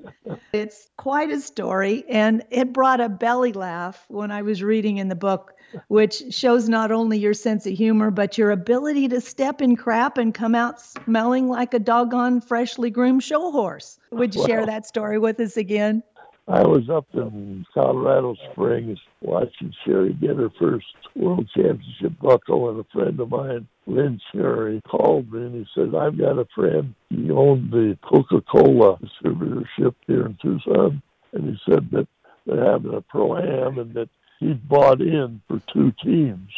It's 0.54 0.90
quite 0.98 1.32
a 1.32 1.42
story, 1.42 2.06
and 2.08 2.44
it 2.52 2.74
brought 2.74 3.02
a 3.02 3.10
belly 3.10 3.54
laugh 3.54 4.06
when 4.08 4.30
I 4.32 4.44
was 4.44 4.62
reading 4.62 4.98
in 4.98 5.08
the 5.10 5.16
book, 5.16 5.55
which 5.88 6.34
shows 6.34 6.70
not 6.70 6.92
only 6.92 7.18
your 7.18 7.34
sense 7.34 7.66
of 7.66 7.74
humor, 7.74 8.12
but 8.12 8.38
your 8.38 8.52
ability 8.52 9.08
to 9.10 9.22
step 9.22 9.62
in 9.62 9.76
crap 9.76 10.18
and 10.18 10.34
come 10.34 10.56
out 10.56 10.82
smelling 10.82 11.48
like 11.48 11.74
a 11.74 11.80
doggone 11.80 12.42
freshly 12.42 12.90
groomed 12.90 13.24
show 13.24 13.52
horse. 13.52 14.00
Would 14.12 14.36
you 14.36 14.46
share 14.46 14.66
that 14.66 14.86
story 14.86 15.20
with 15.20 15.40
us 15.40 15.58
again? 15.58 16.04
I 16.48 16.62
was 16.62 16.90
up 16.90 17.08
in 17.14 17.66
Colorado 17.74 18.36
Springs 18.52 19.00
watching 19.22 19.74
Sherry 19.84 20.14
get 20.14 20.38
her 20.38 20.52
first 20.60 20.86
World 21.16 21.50
Championship 21.56 22.14
buckle, 22.22 22.70
and 22.70 22.80
a 22.80 22.84
friend 22.94 23.20
of 23.20 23.30
mine, 23.30 23.68
Lynn 23.88 24.20
Sherry, 24.32 24.80
called 24.88 25.32
me 25.32 25.42
and 25.42 25.56
he 25.56 25.66
said, 25.74 25.96
I've 25.96 26.18
got 26.18 26.38
a 26.38 26.46
friend. 26.54 26.94
He 27.10 27.32
owned 27.32 27.72
the 27.72 27.98
Coca 28.04 28.42
Cola 28.42 28.98
distributorship 28.98 29.96
here 30.06 30.28
in 30.28 30.38
Tucson, 30.40 31.02
and 31.34 31.50
he 31.50 31.60
said 31.68 31.90
that 31.92 32.08
they're 32.46 32.64
having 32.64 32.94
a 32.94 33.02
pro 33.02 33.38
am 33.38 33.80
and 33.80 33.94
that 33.96 34.10
he'd 34.40 34.68
bought 34.68 35.02
in 35.02 35.42
for 35.48 35.62
two 35.72 35.94
teams. 36.04 36.52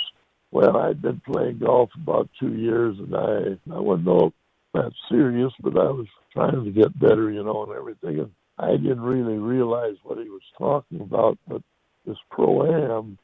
Well, 0.51 0.77
I'd 0.77 1.01
been 1.01 1.21
playing 1.25 1.59
golf 1.59 1.89
about 1.95 2.29
two 2.39 2.55
years, 2.55 2.97
and 2.99 3.15
I 3.15 3.75
I 3.75 3.79
wasn't 3.79 4.07
all 4.07 4.33
that 4.73 4.91
serious, 5.09 5.53
but 5.61 5.77
I 5.77 5.91
was 5.91 6.07
trying 6.33 6.63
to 6.63 6.71
get 6.71 6.99
better, 6.99 7.29
you 7.31 7.43
know, 7.43 7.63
and 7.63 7.73
everything. 7.73 8.19
And 8.19 8.31
I 8.57 8.71
didn't 8.77 9.01
really 9.01 9.37
realize 9.37 9.95
what 10.03 10.17
he 10.17 10.29
was 10.29 10.41
talking 10.57 11.01
about, 11.01 11.37
but 11.47 11.61
this 12.05 12.17
pro 12.31 12.95
am 12.95 13.17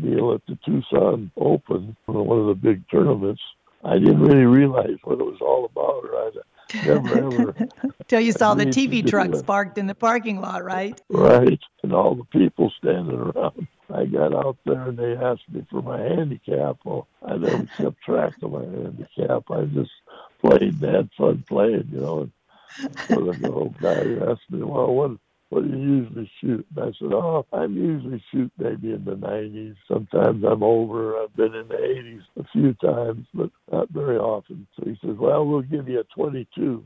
deal 0.00 0.32
at 0.32 0.42
the 0.46 0.58
Tucson 0.64 1.30
Open, 1.36 1.96
one 2.06 2.38
of 2.38 2.46
the 2.46 2.54
big 2.54 2.88
tournaments, 2.88 3.42
I 3.84 3.98
didn't 3.98 4.20
really 4.20 4.44
realize 4.44 4.96
what 5.04 5.18
it 5.18 5.24
was 5.24 5.38
all 5.40 5.64
about, 5.64 6.04
or 6.04 6.26
I'd 6.26 6.86
never 6.86 7.18
ever 7.18 7.68
Till 8.08 8.20
you 8.20 8.32
saw 8.32 8.54
the 8.54 8.66
TV 8.66 9.06
trucks 9.06 9.42
parked 9.42 9.78
in 9.78 9.86
the 9.86 9.94
parking 9.94 10.40
lot, 10.40 10.64
right? 10.64 11.00
right, 11.08 11.60
and 11.82 11.92
all 11.92 12.14
the 12.14 12.24
people 12.24 12.72
standing 12.78 13.16
around. 13.16 13.66
I 13.92 14.04
got 14.04 14.34
out 14.34 14.58
there 14.64 14.88
and 14.88 14.98
they 14.98 15.16
asked 15.16 15.48
me 15.50 15.66
for 15.70 15.82
my 15.82 15.98
handicap. 15.98 16.76
Well, 16.84 17.08
I 17.24 17.36
never 17.36 17.64
kept 17.76 18.02
track 18.02 18.34
of 18.42 18.52
my 18.52 18.64
handicap. 18.64 19.50
I 19.50 19.64
just 19.64 19.90
played 20.40 20.82
and 20.82 20.94
had 20.94 21.10
fun 21.16 21.44
playing, 21.48 21.88
you 21.92 22.00
know. 22.00 22.20
And 22.80 22.98
so 23.08 23.32
the 23.32 23.50
old 23.50 23.78
guy 23.78 24.30
asked 24.30 24.50
me, 24.50 24.62
"Well, 24.62 24.94
what 24.94 25.12
what 25.48 25.64
do 25.64 25.70
you 25.70 25.78
usually 25.78 26.30
shoot?" 26.40 26.66
And 26.76 26.84
I 26.84 26.92
said, 26.98 27.12
"Oh, 27.12 27.46
I'm 27.52 27.76
usually 27.76 28.22
shoot 28.30 28.52
maybe 28.58 28.92
in 28.92 29.04
the 29.04 29.16
90s. 29.16 29.76
Sometimes 29.86 30.44
I'm 30.44 30.62
over. 30.62 31.16
I've 31.16 31.34
been 31.34 31.54
in 31.54 31.68
the 31.68 31.82
80s 31.82 32.22
a 32.38 32.44
few 32.52 32.74
times, 32.74 33.26
but 33.32 33.50
not 33.72 33.88
very 33.88 34.18
often." 34.18 34.66
So 34.76 34.84
he 34.84 34.98
says, 35.00 35.16
"Well, 35.16 35.46
we'll 35.46 35.62
give 35.62 35.88
you 35.88 36.00
a 36.00 36.04
22." 36.04 36.84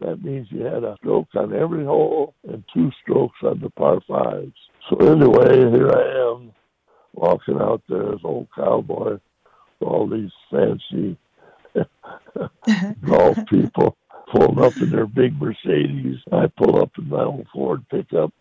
That 0.00 0.24
means 0.24 0.50
you 0.50 0.62
had 0.64 0.82
a 0.82 0.96
stroke 0.96 1.28
on 1.36 1.52
every 1.54 1.84
hole 1.84 2.34
and 2.48 2.64
two 2.74 2.90
strokes 3.02 3.38
on 3.42 3.60
the 3.60 3.70
par 3.70 4.00
fives. 4.08 4.69
So 4.90 4.96
anyway, 4.96 5.70
here 5.70 5.88
I 5.88 6.32
am 6.32 6.52
walking 7.12 7.60
out 7.60 7.80
there 7.88 8.12
as 8.12 8.18
old 8.24 8.48
cowboy, 8.56 9.12
with 9.12 9.88
all 9.88 10.08
these 10.08 10.32
fancy 10.50 11.16
golf 13.06 13.38
people 13.48 13.96
pulling 14.32 14.58
up 14.58 14.76
in 14.78 14.90
their 14.90 15.06
big 15.06 15.40
Mercedes. 15.40 16.18
I 16.32 16.48
pull 16.48 16.82
up 16.82 16.90
in 16.98 17.08
my 17.08 17.22
old 17.22 17.46
Ford 17.52 17.84
pickup. 17.88 18.32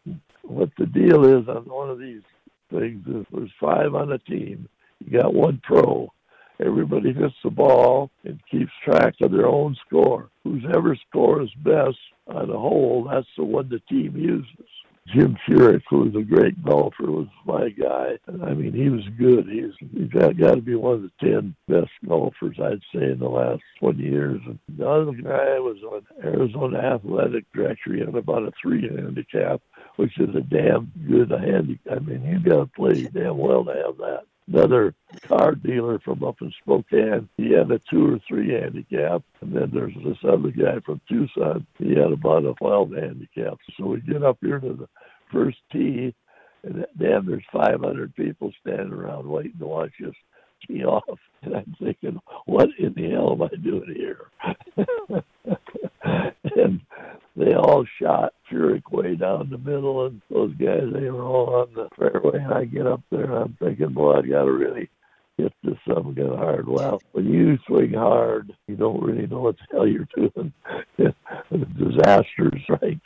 What 0.41 0.71
the 0.79 0.88
deal 0.88 1.23
is 1.23 1.47
on 1.47 1.65
one 1.65 1.91
of 1.91 1.99
these 1.99 2.23
things 2.71 3.05
is 3.05 3.27
there's 3.31 3.51
five 3.59 3.93
on 3.93 4.12
a 4.12 4.17
team. 4.17 4.67
You 5.05 5.19
got 5.19 5.35
one 5.35 5.62
pro. 5.63 6.12
Everybody 6.59 7.13
hits 7.13 7.35
the 7.43 7.51
ball 7.51 8.09
and 8.23 8.41
keeps 8.49 8.71
track 8.83 9.13
of 9.21 9.31
their 9.31 9.45
own 9.45 9.77
score. 9.85 10.29
Whoever 10.43 10.97
scores 11.07 11.53
best 11.63 11.97
on 12.27 12.49
a 12.49 12.57
hole, 12.57 13.07
that's 13.09 13.27
the 13.38 13.43
one 13.43 13.69
the 13.69 13.79
team 13.88 14.17
uses. 14.17 14.67
Jim 15.13 15.38
Furyk, 15.48 15.82
who 15.89 16.00
was 16.00 16.15
a 16.15 16.22
great 16.22 16.63
golfer, 16.63 17.10
was 17.10 17.28
my 17.45 17.69
guy. 17.69 18.17
I 18.45 18.54
mean, 18.54 18.74
he 18.74 18.89
was 18.89 19.04
good. 19.17 19.48
He's 19.48 19.74
he's 19.91 20.10
got, 20.10 20.38
got 20.38 20.56
to 20.56 20.62
be 20.62 20.76
one 20.76 20.95
of 20.95 21.02
the 21.02 21.12
ten 21.19 21.56
best 21.67 21.91
golfers, 22.08 22.58
I'd 22.62 22.82
say, 22.93 23.12
in 23.12 23.19
the 23.19 23.30
last 23.30 23.62
20 23.80 24.02
years. 24.02 24.41
And 24.45 24.60
the 24.78 24.88
other 24.88 25.12
guy 25.13 25.60
was 25.60 25.78
on 25.84 26.06
Arizona 26.24 26.80
Athletic 26.80 27.45
Directory 27.54 28.02
He 28.02 28.15
about 28.15 28.43
a 28.43 28.52
three 28.62 28.82
handicap, 28.82 29.62
which 29.95 30.19
is 30.19 30.36
a 30.36 30.41
damn 30.41 30.91
good 31.08 31.32
handicap. 31.32 31.98
I 31.98 32.00
mean, 32.00 32.24
you 32.24 32.39
got 32.39 32.60
to 32.60 32.65
play 32.67 33.04
damn 33.13 33.38
well 33.38 33.65
to 33.65 33.74
have 33.74 33.98
that. 33.98 34.24
Another 34.51 34.95
car 35.27 35.53
dealer 35.53 35.99
from 35.99 36.23
up 36.23 36.41
in 36.41 36.51
Spokane, 36.62 37.29
he 37.38 37.51
had 37.51 37.69
a 37.71 37.79
two 37.89 38.13
or 38.13 38.19
three 38.27 38.51
handicap. 38.51 39.23
And 39.41 39.55
then 39.55 39.69
there's 39.71 39.93
this 40.03 40.17
other 40.23 40.49
guy 40.49 40.79
from 40.85 41.01
Tucson, 41.07 41.67
he 41.77 41.89
had 41.89 42.12
about 42.12 42.45
a 42.45 42.53
12 42.55 42.91
handicap. 42.91 43.59
So 43.77 43.85
we 43.85 44.01
get 44.01 44.23
up 44.23 44.38
here 44.41 44.59
to 44.59 44.73
the 44.73 44.88
first 45.31 45.57
tee, 45.71 46.15
and 46.63 46.85
damn, 46.97 47.25
there's 47.27 47.43
500 47.53 48.15
people 48.15 48.51
standing 48.62 48.91
around 48.91 49.27
waiting 49.27 49.59
to 49.59 49.67
watch 49.67 49.93
us 50.05 50.15
tee 50.67 50.84
off. 50.84 51.19
And 51.41 51.56
I'm 51.56 51.74
thinking, 51.82 52.19
what 52.48 52.67
in 52.78 52.93
the 52.95 53.12
hell 53.12 53.32
am 53.32 53.43
I 53.43 53.48
doing 53.63 53.95
here? 53.95 54.26
and 56.58 56.82
they 57.38 57.54
all 57.54 57.86
shot 57.98 58.34
Furyk 58.52 58.91
way 58.91 59.15
down 59.15 59.50
the 59.50 59.58
middle, 59.58 60.06
and 60.06 60.22
those 60.30 60.54
guys, 60.56 60.84
they 60.93 61.10
were 61.10 61.24
all 61.24 61.62
on 61.62 61.74
the 61.74 61.88
fairway. 61.98 62.39
And 62.39 62.54
I 62.54 62.65
get 62.65 62.88
up 62.88 63.00
there, 63.10 63.24
and 63.24 63.34
I'm 63.34 63.58
thinking, 63.58 63.93
boy, 63.93 64.15
I 64.15 64.22
got 64.24 64.43
to 64.43 64.52
really 64.52 64.89
hit 65.43 65.54
this 65.63 65.78
something 65.88 66.13
good 66.13 66.38
hard. 66.38 66.67
Well, 66.67 67.02
when 67.12 67.32
you 67.32 67.58
swing 67.67 67.93
hard, 67.93 68.54
you 68.67 68.75
don't 68.75 69.02
really 69.02 69.28
know 69.28 69.41
what 69.41 69.56
the 69.58 69.65
hell 69.71 69.88
you're 69.88 70.08
doing. 70.15 70.54
Disasters, 71.78 72.62
right? 72.69 72.99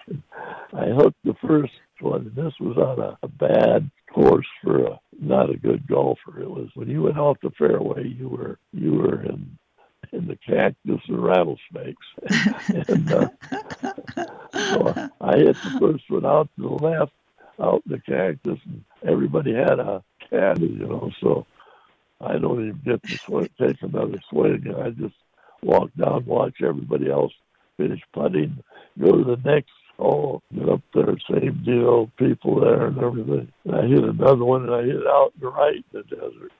I 0.73 0.85
hooked 0.87 1.23
the 1.23 1.35
first 1.45 1.73
one, 1.99 2.21
and 2.21 2.35
this 2.35 2.53
was 2.59 2.77
on 2.77 2.99
a, 2.99 3.17
a 3.23 3.27
bad 3.27 3.89
course 4.11 4.47
for 4.63 4.85
a 4.85 4.99
not 5.19 5.49
a 5.49 5.57
good 5.57 5.87
golfer. 5.87 6.41
It 6.41 6.49
was 6.49 6.69
when 6.75 6.89
you 6.89 7.03
went 7.03 7.17
off 7.17 7.37
the 7.41 7.51
fairway, 7.51 8.07
you 8.07 8.27
were 8.27 8.57
you 8.71 8.93
were 8.93 9.23
in 9.23 9.57
in 10.11 10.27
the 10.27 10.37
cactus 10.37 11.01
and 11.07 11.23
rattlesnakes. 11.23 12.05
and 12.87 13.11
uh, 13.11 13.29
so 14.53 15.09
I 15.21 15.37
hit 15.37 15.55
the 15.63 15.77
first 15.79 16.03
one 16.09 16.25
out 16.25 16.49
to 16.55 16.61
the 16.61 16.85
left, 16.85 17.13
out 17.59 17.83
in 17.85 17.93
the 17.93 17.99
cactus, 17.99 18.59
and 18.65 18.83
everybody 19.05 19.53
had 19.53 19.79
a 19.79 20.03
caddy, 20.29 20.67
you 20.67 20.87
know. 20.87 21.11
So 21.21 21.45
I 22.25 22.37
don't 22.37 22.67
even 22.67 22.81
get 22.85 23.03
to 23.03 23.17
swing, 23.17 23.49
take 23.59 23.81
another 23.81 24.19
swing. 24.29 24.73
I 24.81 24.89
just 24.91 25.15
walk 25.61 25.91
down, 25.97 26.25
watch 26.25 26.61
everybody 26.61 27.09
else 27.09 27.33
finish 27.77 28.01
putting, 28.13 28.63
go 28.99 29.11
to 29.11 29.23
the 29.23 29.49
next 29.49 29.71
hole, 29.97 30.41
get 30.53 30.69
up 30.69 30.81
there, 30.93 31.15
same 31.29 31.63
deal, 31.65 32.11
people 32.17 32.59
there 32.59 32.87
and 32.87 32.97
everything. 32.99 33.51
And 33.65 33.75
I 33.75 33.87
hit 33.87 34.03
another 34.03 34.43
one 34.43 34.63
and 34.63 34.73
I 34.73 34.83
hit 34.83 35.07
out 35.07 35.33
the 35.39 35.47
right 35.47 35.75
in 35.75 35.83
the 35.91 36.03
desert. 36.03 36.51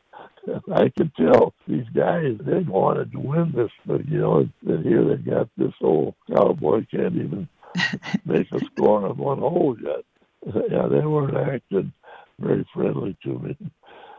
And 0.47 0.61
I 0.75 0.89
could 0.89 1.15
tell 1.15 1.53
these 1.67 1.87
guys, 1.93 2.37
they 2.41 2.59
wanted 2.59 3.11
to 3.11 3.19
win 3.19 3.51
this, 3.55 3.71
but 3.85 4.07
you 4.07 4.19
know, 4.19 4.49
and 4.67 4.85
here 4.85 5.03
they 5.03 5.15
got 5.15 5.49
this 5.57 5.73
old 5.81 6.15
cowboy 6.31 6.85
can't 6.91 7.15
even 7.15 7.47
make 8.25 8.51
a 8.51 8.59
score 8.65 9.07
on 9.07 9.17
one 9.17 9.39
hole 9.39 9.75
yet. 9.81 10.03
Yeah, 10.69 10.87
they 10.87 10.99
weren't 11.05 11.37
acting 11.37 11.93
very 12.37 12.67
friendly 12.73 13.15
to 13.23 13.39
me. 13.39 13.57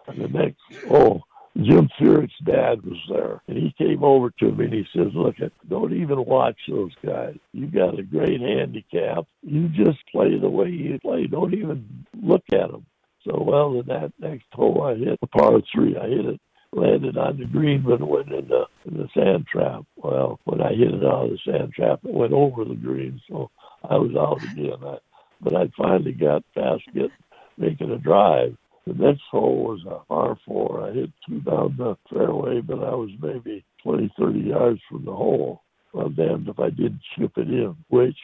And 0.07 0.23
the 0.23 0.29
next, 0.29 0.59
oh, 0.91 1.21
Jim 1.63 1.89
Furyk's 1.99 2.33
dad 2.45 2.83
was 2.83 2.99
there, 3.09 3.41
and 3.47 3.57
he 3.57 3.73
came 3.79 4.03
over 4.03 4.31
to 4.31 4.51
me 4.51 4.65
and 4.65 4.75
he 4.75 4.87
says, 4.93 5.15
"Look, 5.15 5.37
don't 5.69 5.93
even 5.93 6.25
watch 6.25 6.59
those 6.69 6.93
guys. 7.05 7.37
You 7.53 7.67
got 7.67 7.99
a 7.99 8.03
great 8.03 8.41
handicap. 8.41 9.27
You 9.43 9.69
just 9.69 9.99
play 10.11 10.37
the 10.37 10.49
way 10.49 10.69
you 10.69 10.99
play. 10.99 11.27
Don't 11.27 11.55
even 11.55 12.07
look 12.21 12.43
at 12.53 12.71
them." 12.71 12.85
So, 13.23 13.41
well, 13.41 13.81
in 13.81 13.87
that 13.87 14.13
next 14.19 14.47
hole, 14.53 14.83
I 14.83 14.97
hit 14.97 15.19
a 15.23 15.27
par 15.29 15.61
three. 15.73 15.97
I 15.97 16.09
hit 16.09 16.27
it, 16.27 16.41
landed 16.73 17.17
on 17.17 17.39
the 17.39 17.47
green, 17.47 17.83
but 17.83 18.01
it 18.01 18.07
went 18.07 18.33
in 18.33 18.49
the 18.49 18.67
in 18.87 18.99
the 18.99 19.09
sand 19.15 19.47
trap. 19.47 19.85
Well, 19.97 20.41
when 20.45 20.61
I 20.61 20.75
hit 20.75 20.93
it 20.93 21.05
out 21.05 21.27
of 21.27 21.31
the 21.31 21.39
sand 21.45 21.73
trap, 21.73 22.01
it 22.05 22.13
went 22.13 22.33
over 22.33 22.65
the 22.65 22.75
green, 22.75 23.21
so 23.29 23.51
I 23.89 23.97
was 23.97 24.15
out 24.17 24.43
again. 24.43 24.79
I, 24.85 24.99
but 25.41 25.55
I 25.55 25.71
finally 25.77 26.13
got 26.13 26.45
past 26.55 26.83
getting 26.93 27.11
making 27.57 27.93
a 27.93 27.99
drive. 27.99 28.57
The 28.87 28.95
next 28.95 29.23
hole 29.31 29.65
was 29.65 29.81
a 29.87 30.05
par 30.07 30.37
four. 30.45 30.87
I 30.87 30.93
hit 30.93 31.11
two 31.27 31.41
down 31.41 31.77
the 31.79 31.97
fairway, 32.13 32.61
but 32.61 32.85
I 32.85 32.95
was 32.95 33.11
maybe 33.21 33.65
20, 33.83 34.13
30 34.19 34.41
yards 34.41 34.81
from 34.91 35.05
the 35.05 35.15
hole. 35.15 35.63
Well, 35.93 36.11
damned 36.11 36.49
if 36.49 36.59
I 36.59 36.71
didn't 36.71 37.01
chip 37.17 37.33
it 37.39 37.49
in, 37.49 37.77
which 37.89 38.19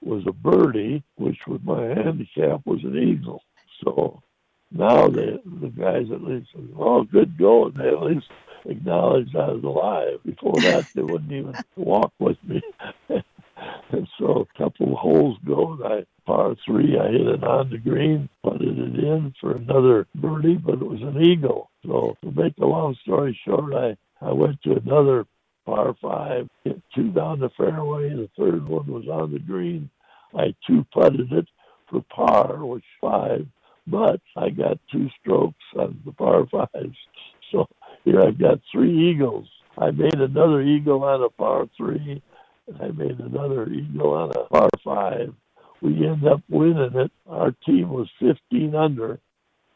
was 0.00 0.22
a 0.26 0.32
birdie, 0.32 1.02
which 1.16 1.38
with 1.46 1.62
my 1.64 1.82
handicap 1.82 2.64
was 2.64 2.82
an 2.84 2.96
eagle. 2.96 3.42
So 3.84 4.22
now 4.70 5.08
the 5.08 5.40
the 5.60 5.68
guys 5.68 6.06
at 6.12 6.22
least, 6.22 6.48
oh, 6.78 7.04
good 7.04 7.36
going. 7.36 7.74
They 7.74 7.88
at 7.88 8.02
least 8.02 8.28
acknowledged 8.64 9.36
I 9.36 9.48
was 9.48 9.64
alive. 9.64 10.20
Before 10.24 10.60
that, 10.60 10.86
they 10.94 11.02
wouldn't 11.02 11.32
even 11.32 11.54
walk 11.76 12.12
with 12.18 12.38
me. 12.44 12.62
and 13.08 14.08
so 14.18 14.46
a 14.46 14.58
couple 14.58 14.92
of 14.92 14.98
holes 14.98 15.38
go, 15.44 15.72
and 15.72 15.84
I 15.84 16.06
par 16.26 16.54
three, 16.64 16.98
I 16.98 17.08
hit 17.08 17.26
it 17.26 17.44
on 17.44 17.70
the 17.70 17.78
green, 17.78 18.28
putted 18.62 18.94
it 18.94 19.04
in 19.04 19.34
for 19.40 19.56
another 19.56 20.06
birdie, 20.14 20.56
but 20.56 20.74
it 20.74 20.86
was 20.86 21.02
an 21.02 21.22
eagle. 21.22 21.70
So 21.84 22.16
to 22.22 22.30
make 22.30 22.54
a 22.60 22.66
long 22.66 22.96
story 23.02 23.38
short, 23.44 23.74
I 23.74 23.96
I 24.20 24.32
went 24.32 24.62
to 24.62 24.76
another 24.76 25.26
par 25.66 25.94
five, 26.00 26.48
hit 26.64 26.80
two 26.94 27.10
down 27.10 27.40
the 27.40 27.50
fairway. 27.56 28.10
The 28.10 28.28
third 28.38 28.68
one 28.68 28.86
was 28.86 29.06
on 29.08 29.32
the 29.32 29.38
green. 29.38 29.90
I 30.34 30.54
two 30.66 30.84
putted 30.92 31.32
it 31.32 31.48
for 31.90 32.02
par, 32.14 32.64
which 32.64 32.84
five, 33.00 33.46
but 33.86 34.20
I 34.36 34.50
got 34.50 34.78
two 34.90 35.08
strokes 35.20 35.64
on 35.76 36.00
the 36.04 36.12
par 36.12 36.46
fives. 36.50 36.96
So 37.50 37.68
here 38.04 38.22
I've 38.22 38.38
got 38.38 38.60
three 38.72 39.10
eagles. 39.10 39.46
I 39.76 39.90
made 39.90 40.14
another 40.14 40.62
eagle 40.62 41.04
on 41.04 41.22
a 41.22 41.28
par 41.28 41.68
three, 41.76 42.22
and 42.66 42.80
I 42.80 42.88
made 42.92 43.20
another 43.20 43.68
eagle 43.68 44.14
on 44.14 44.30
a 44.30 44.44
par 44.44 44.70
five. 44.82 45.34
We 45.82 46.06
ended 46.06 46.28
up 46.28 46.42
winning 46.48 46.94
it. 46.94 47.12
Our 47.28 47.52
team 47.66 47.90
was 47.90 48.08
15 48.20 48.74
under, 48.74 49.20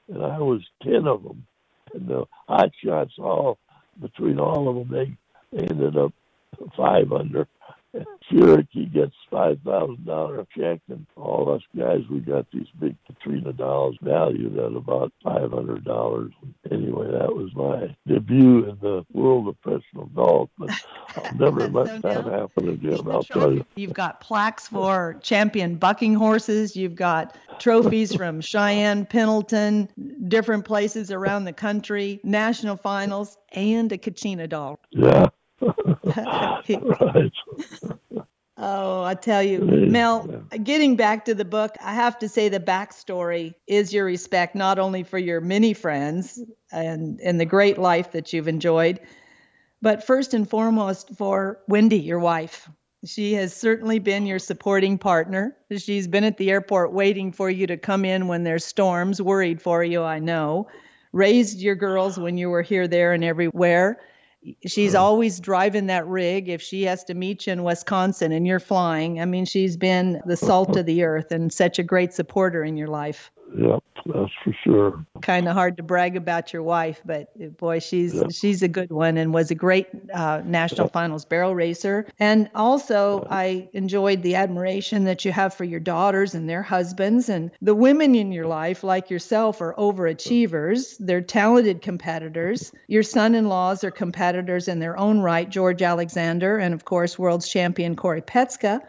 and 0.09 0.23
I 0.25 0.39
was 0.39 0.63
10 0.85 1.07
of 1.09 1.25
them. 1.25 1.47
And 1.95 2.09
the 2.09 2.25
hot 2.49 2.71
shots, 2.85 3.15
all 3.19 3.59
between 4.01 4.39
all 4.39 4.69
of 4.69 4.89
them, 4.89 5.19
they, 5.53 5.59
ended 5.59 5.97
up 5.97 6.13
five 6.77 7.13
under. 7.13 7.49
He 8.77 8.87
gets 8.87 9.15
five 9.31 9.59
thousand 9.65 10.05
dollar 10.05 10.47
check, 10.57 10.81
and 10.89 11.07
all 11.17 11.53
us 11.53 11.63
guys, 11.77 12.01
we 12.11 12.19
got 12.19 12.47
these 12.53 12.67
big 12.79 12.97
Kachina 13.09 13.57
dolls 13.57 13.97
valued 14.03 14.59
at 14.59 14.73
about 14.73 15.13
five 15.23 15.51
hundred 15.53 15.85
dollars. 15.85 16.33
Anyway, 16.71 17.11
that 17.11 17.35
was 17.35 17.55
my 17.55 17.97
debut 18.07 18.69
in 18.69 18.77
the 18.81 19.07
world 19.13 19.49
of 19.49 19.61
professional 19.63 20.07
golf, 20.07 20.51
but 20.59 20.71
I'll 21.17 21.35
never 21.39 21.69
let 21.69 21.87
So 21.87 21.99
that 22.01 22.25
happen 22.25 22.69
again. 22.69 23.01
I'll 23.11 23.23
tell 23.23 23.53
you. 23.53 23.65
You've 23.77 23.95
got 23.95 24.21
plaques 24.21 24.69
for 24.69 25.17
champion 25.23 25.77
bucking 25.77 26.15
horses. 26.15 26.77
You've 26.77 26.97
got 26.97 27.37
trophies 27.59 28.15
from 28.17 28.41
Cheyenne, 28.41 29.07
Pendleton, 29.07 29.89
different 30.29 30.65
places 30.65 31.11
around 31.11 31.45
the 31.45 31.53
country, 31.53 32.21
national 32.25 32.77
finals, 32.77 33.39
and 33.53 33.91
a 33.93 33.99
Kachina 33.99 34.49
doll. 34.49 34.79
Yeah. 34.91 35.29
right. 37.01 37.33
Oh, 38.59 39.03
I 39.03 39.15
tell 39.15 39.43
you, 39.43 39.61
Mel, 39.61 40.45
getting 40.63 40.97
back 40.97 41.27
to 41.27 41.35
the 41.35 41.45
book, 41.45 41.77
I 41.83 41.93
have 41.93 42.19
to 42.21 42.29
say 42.29 42.49
the 42.49 42.59
backstory 42.59 43.55
is 43.67 43.93
your 43.93 44.07
respect 44.07 44.55
not 44.55 44.79
only 44.79 45.03
for 45.03 45.19
your 45.19 45.43
many 45.43 45.75
friends 45.75 46.43
and, 46.73 47.21
and 47.21 47.39
the 47.39 47.45
great 47.45 47.77
life 47.77 48.13
that 48.13 48.33
you've 48.33 48.49
enjoyed, 48.49 48.99
but 49.83 50.07
first 50.07 50.33
and 50.33 50.49
foremost 50.49 51.11
for 51.17 51.61
Wendy, 51.69 51.99
your 52.01 52.19
wife. 52.19 52.69
She 53.05 53.35
has 53.35 53.55
certainly 53.55 53.99
been 53.99 54.27
your 54.27 54.39
supporting 54.39 54.97
partner. 54.97 55.55
She's 55.77 56.09
been 56.09 56.25
at 56.25 56.39
the 56.39 56.51
airport 56.51 56.93
waiting 56.93 57.33
for 57.33 57.51
you 57.51 57.67
to 57.67 57.77
come 57.77 58.07
in 58.07 58.27
when 58.27 58.43
there's 58.43 58.65
storms, 58.65 59.21
worried 59.21 59.61
for 59.61 59.85
you, 59.85 60.03
I 60.03 60.19
know. 60.19 60.67
Raised 61.13 61.61
your 61.61 61.75
girls 61.75 62.19
when 62.19 62.39
you 62.39 62.49
were 62.49 62.63
here, 62.63 62.89
there, 62.89 63.13
and 63.13 63.23
everywhere. 63.23 64.01
She's 64.67 64.95
oh. 64.95 65.03
always 65.03 65.41
driving 65.41 65.87
that 65.87 66.07
rig 66.07 66.49
if 66.49 66.63
she 66.63 66.85
has 66.85 67.05
to 67.05 67.15
meet 67.15 67.47
you 67.47 67.53
in 67.53 67.65
Wisconsin 67.65 68.33
and 68.33 68.47
you're 68.47 68.61
flying. 68.61 69.21
I 69.21 69.25
mean, 69.25 69.45
she's 69.45 69.77
been 69.77 70.21
the 70.27 70.37
salt 70.37 70.77
of 70.77 70.87
the 70.87 71.03
earth 71.03 71.33
and 71.33 71.53
such 71.53 71.79
a 71.79 71.83
great 71.83 72.13
supporter 72.13 72.63
in 72.63 72.77
your 72.77 72.89
life. 72.89 73.31
Yep, 73.55 73.83
that's 74.07 74.33
for 74.45 74.53
sure. 74.65 75.07
Kind 75.23 75.49
of 75.49 75.55
hard 75.55 75.77
to 75.77 75.83
brag 75.83 76.17
about 76.17 76.53
your 76.53 76.63
wife, 76.63 77.01
but 77.05 77.31
uh, 77.43 77.47
boy, 77.47 77.79
she's 77.79 78.15
Yeah. 78.15 78.25
she's 78.31 78.63
a 78.63 78.69
good 78.69 78.91
one 78.91 79.17
and 79.17 79.33
was 79.33 79.51
a 79.51 79.55
great 79.55 79.87
uh, 80.13 80.43
national 80.45 80.89
finals 80.89 81.25
barrel 81.25 81.55
racer. 81.55 82.07
And 82.19 82.51
also, 82.55 83.27
I 83.31 83.69
enjoyed 83.73 84.23
the 84.23 84.35
admiration 84.35 85.05
that 85.05 85.25
you 85.25 85.33
have 85.33 85.55
for 85.55 85.65
your 85.65 85.81
daughters 85.81 86.35
and 86.35 86.49
their 86.51 86.63
husbands 86.63 87.29
and 87.29 87.51
the 87.63 87.75
women 87.75 88.15
in 88.15 88.33
your 88.33 88.47
life, 88.47 88.83
like 88.83 89.11
yourself, 89.11 89.61
are 89.61 89.75
overachievers. 89.75 90.97
They're 90.99 91.21
talented 91.21 91.83
competitors. 91.83 92.73
Your 92.89 93.03
son-in-laws 93.03 93.85
are 93.85 93.91
competitors 93.91 94.69
in 94.69 94.81
their 94.81 94.99
own 94.99 95.21
right, 95.21 95.49
George 95.49 95.83
Alexander, 95.83 96.59
and 96.59 96.75
of 96.75 96.85
course, 96.85 97.19
world's 97.19 97.49
champion 97.49 97.97
Cory 97.97 98.23
Petska. 98.23 98.81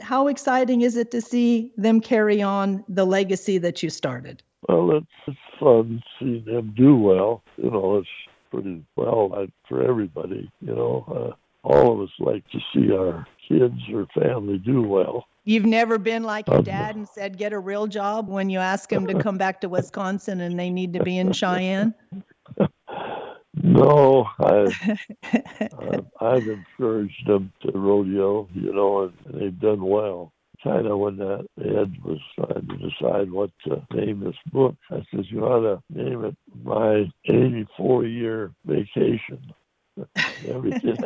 How 0.00 0.28
exciting 0.28 0.82
is 0.82 0.96
it 0.96 1.10
to 1.12 1.20
see 1.20 1.72
them 1.76 2.00
carry 2.00 2.42
on 2.42 2.84
the 2.88 3.04
legacy 3.04 3.58
that 3.58 3.82
you 3.82 3.90
started? 3.90 4.42
Well, 4.68 4.96
it's, 4.96 5.06
it's 5.26 5.38
fun 5.60 6.02
seeing 6.18 6.44
them 6.44 6.74
do 6.76 6.96
well. 6.96 7.42
You 7.56 7.70
know, 7.70 7.98
it's 7.98 8.08
pretty 8.50 8.84
well 8.96 9.32
I, 9.34 9.48
for 9.68 9.82
everybody. 9.82 10.50
You 10.60 10.74
know, 10.74 11.04
uh, 11.08 11.66
all 11.66 11.92
of 11.94 12.00
us 12.00 12.14
like 12.18 12.48
to 12.50 12.58
see 12.72 12.92
our 12.92 13.26
kids 13.48 13.80
or 13.92 14.06
family 14.14 14.58
do 14.58 14.82
well. 14.82 15.26
You've 15.44 15.64
never 15.64 15.98
been 15.98 16.24
like 16.24 16.48
your 16.48 16.58
Um, 16.58 16.64
dad 16.64 16.96
and 16.96 17.08
said, 17.08 17.38
get 17.38 17.52
a 17.52 17.58
real 17.58 17.86
job 17.86 18.28
when 18.28 18.50
you 18.50 18.58
ask 18.58 18.90
them 18.90 19.06
to 19.06 19.14
come 19.22 19.38
back 19.38 19.60
to 19.60 19.68
Wisconsin 19.68 20.40
and 20.40 20.58
they 20.58 20.70
need 20.70 20.94
to 20.94 21.04
be 21.04 21.18
in 21.18 21.32
Cheyenne? 21.32 21.94
No, 23.66 24.28
I, 24.38 24.68
I've 26.20 26.46
encouraged 26.46 27.26
them 27.26 27.52
to 27.62 27.72
rodeo, 27.72 28.48
you 28.54 28.72
know, 28.72 29.02
and, 29.02 29.12
and 29.26 29.42
they've 29.42 29.60
done 29.60 29.84
well. 29.84 30.32
Kind 30.62 30.86
of 30.86 30.98
when 30.98 31.16
that 31.16 31.46
Ed 31.60 31.96
was 32.04 32.20
trying 32.36 32.68
to 32.68 32.76
decide 32.76 33.30
what 33.30 33.50
to 33.64 33.84
name 33.92 34.20
this 34.20 34.36
book, 34.52 34.76
I 34.90 35.04
said, 35.10 35.26
you 35.28 35.44
ought 35.44 35.62
to 35.62 35.82
name 35.90 36.24
it 36.24 36.36
My 36.62 37.10
84 37.24 38.04
Year 38.04 38.52
Vacation. 38.64 39.52
everything, 40.48 40.98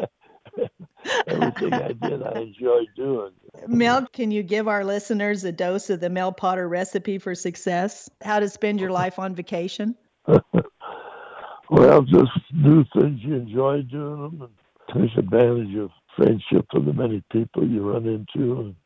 everything 1.27 1.73
I 1.73 1.92
did, 1.92 2.23
I 2.23 2.40
enjoyed 2.40 2.88
doing. 2.94 3.33
Mel, 3.69 4.06
can 4.06 4.31
you 4.31 4.42
give 4.42 4.69
our 4.69 4.85
listeners 4.85 5.44
a 5.44 5.52
dose 5.52 5.88
of 5.88 6.00
the 6.00 6.11
Mel 6.11 6.33
Potter 6.33 6.69
recipe 6.69 7.17
for 7.19 7.35
success? 7.35 8.11
How 8.23 8.40
to 8.40 8.50
spend 8.50 8.81
your 8.81 8.90
life 8.90 9.19
on 9.19 9.35
vacation? 9.35 9.96
Well, 11.71 12.02
just 12.04 12.33
do 12.64 12.85
things 12.96 13.21
you 13.25 13.37
enjoy 13.37 13.83
doing 13.85 14.23
them 14.23 14.42
and 14.42 15.08
take 15.10 15.18
advantage 15.18 15.77
of 15.79 15.90
friendship 16.16 16.66
with 16.75 16.87
the 16.87 16.94
many 16.94 17.25
people 17.33 17.66
you 17.68 17.90
run 17.92 18.06
into. 18.06 18.60
And 18.60 18.77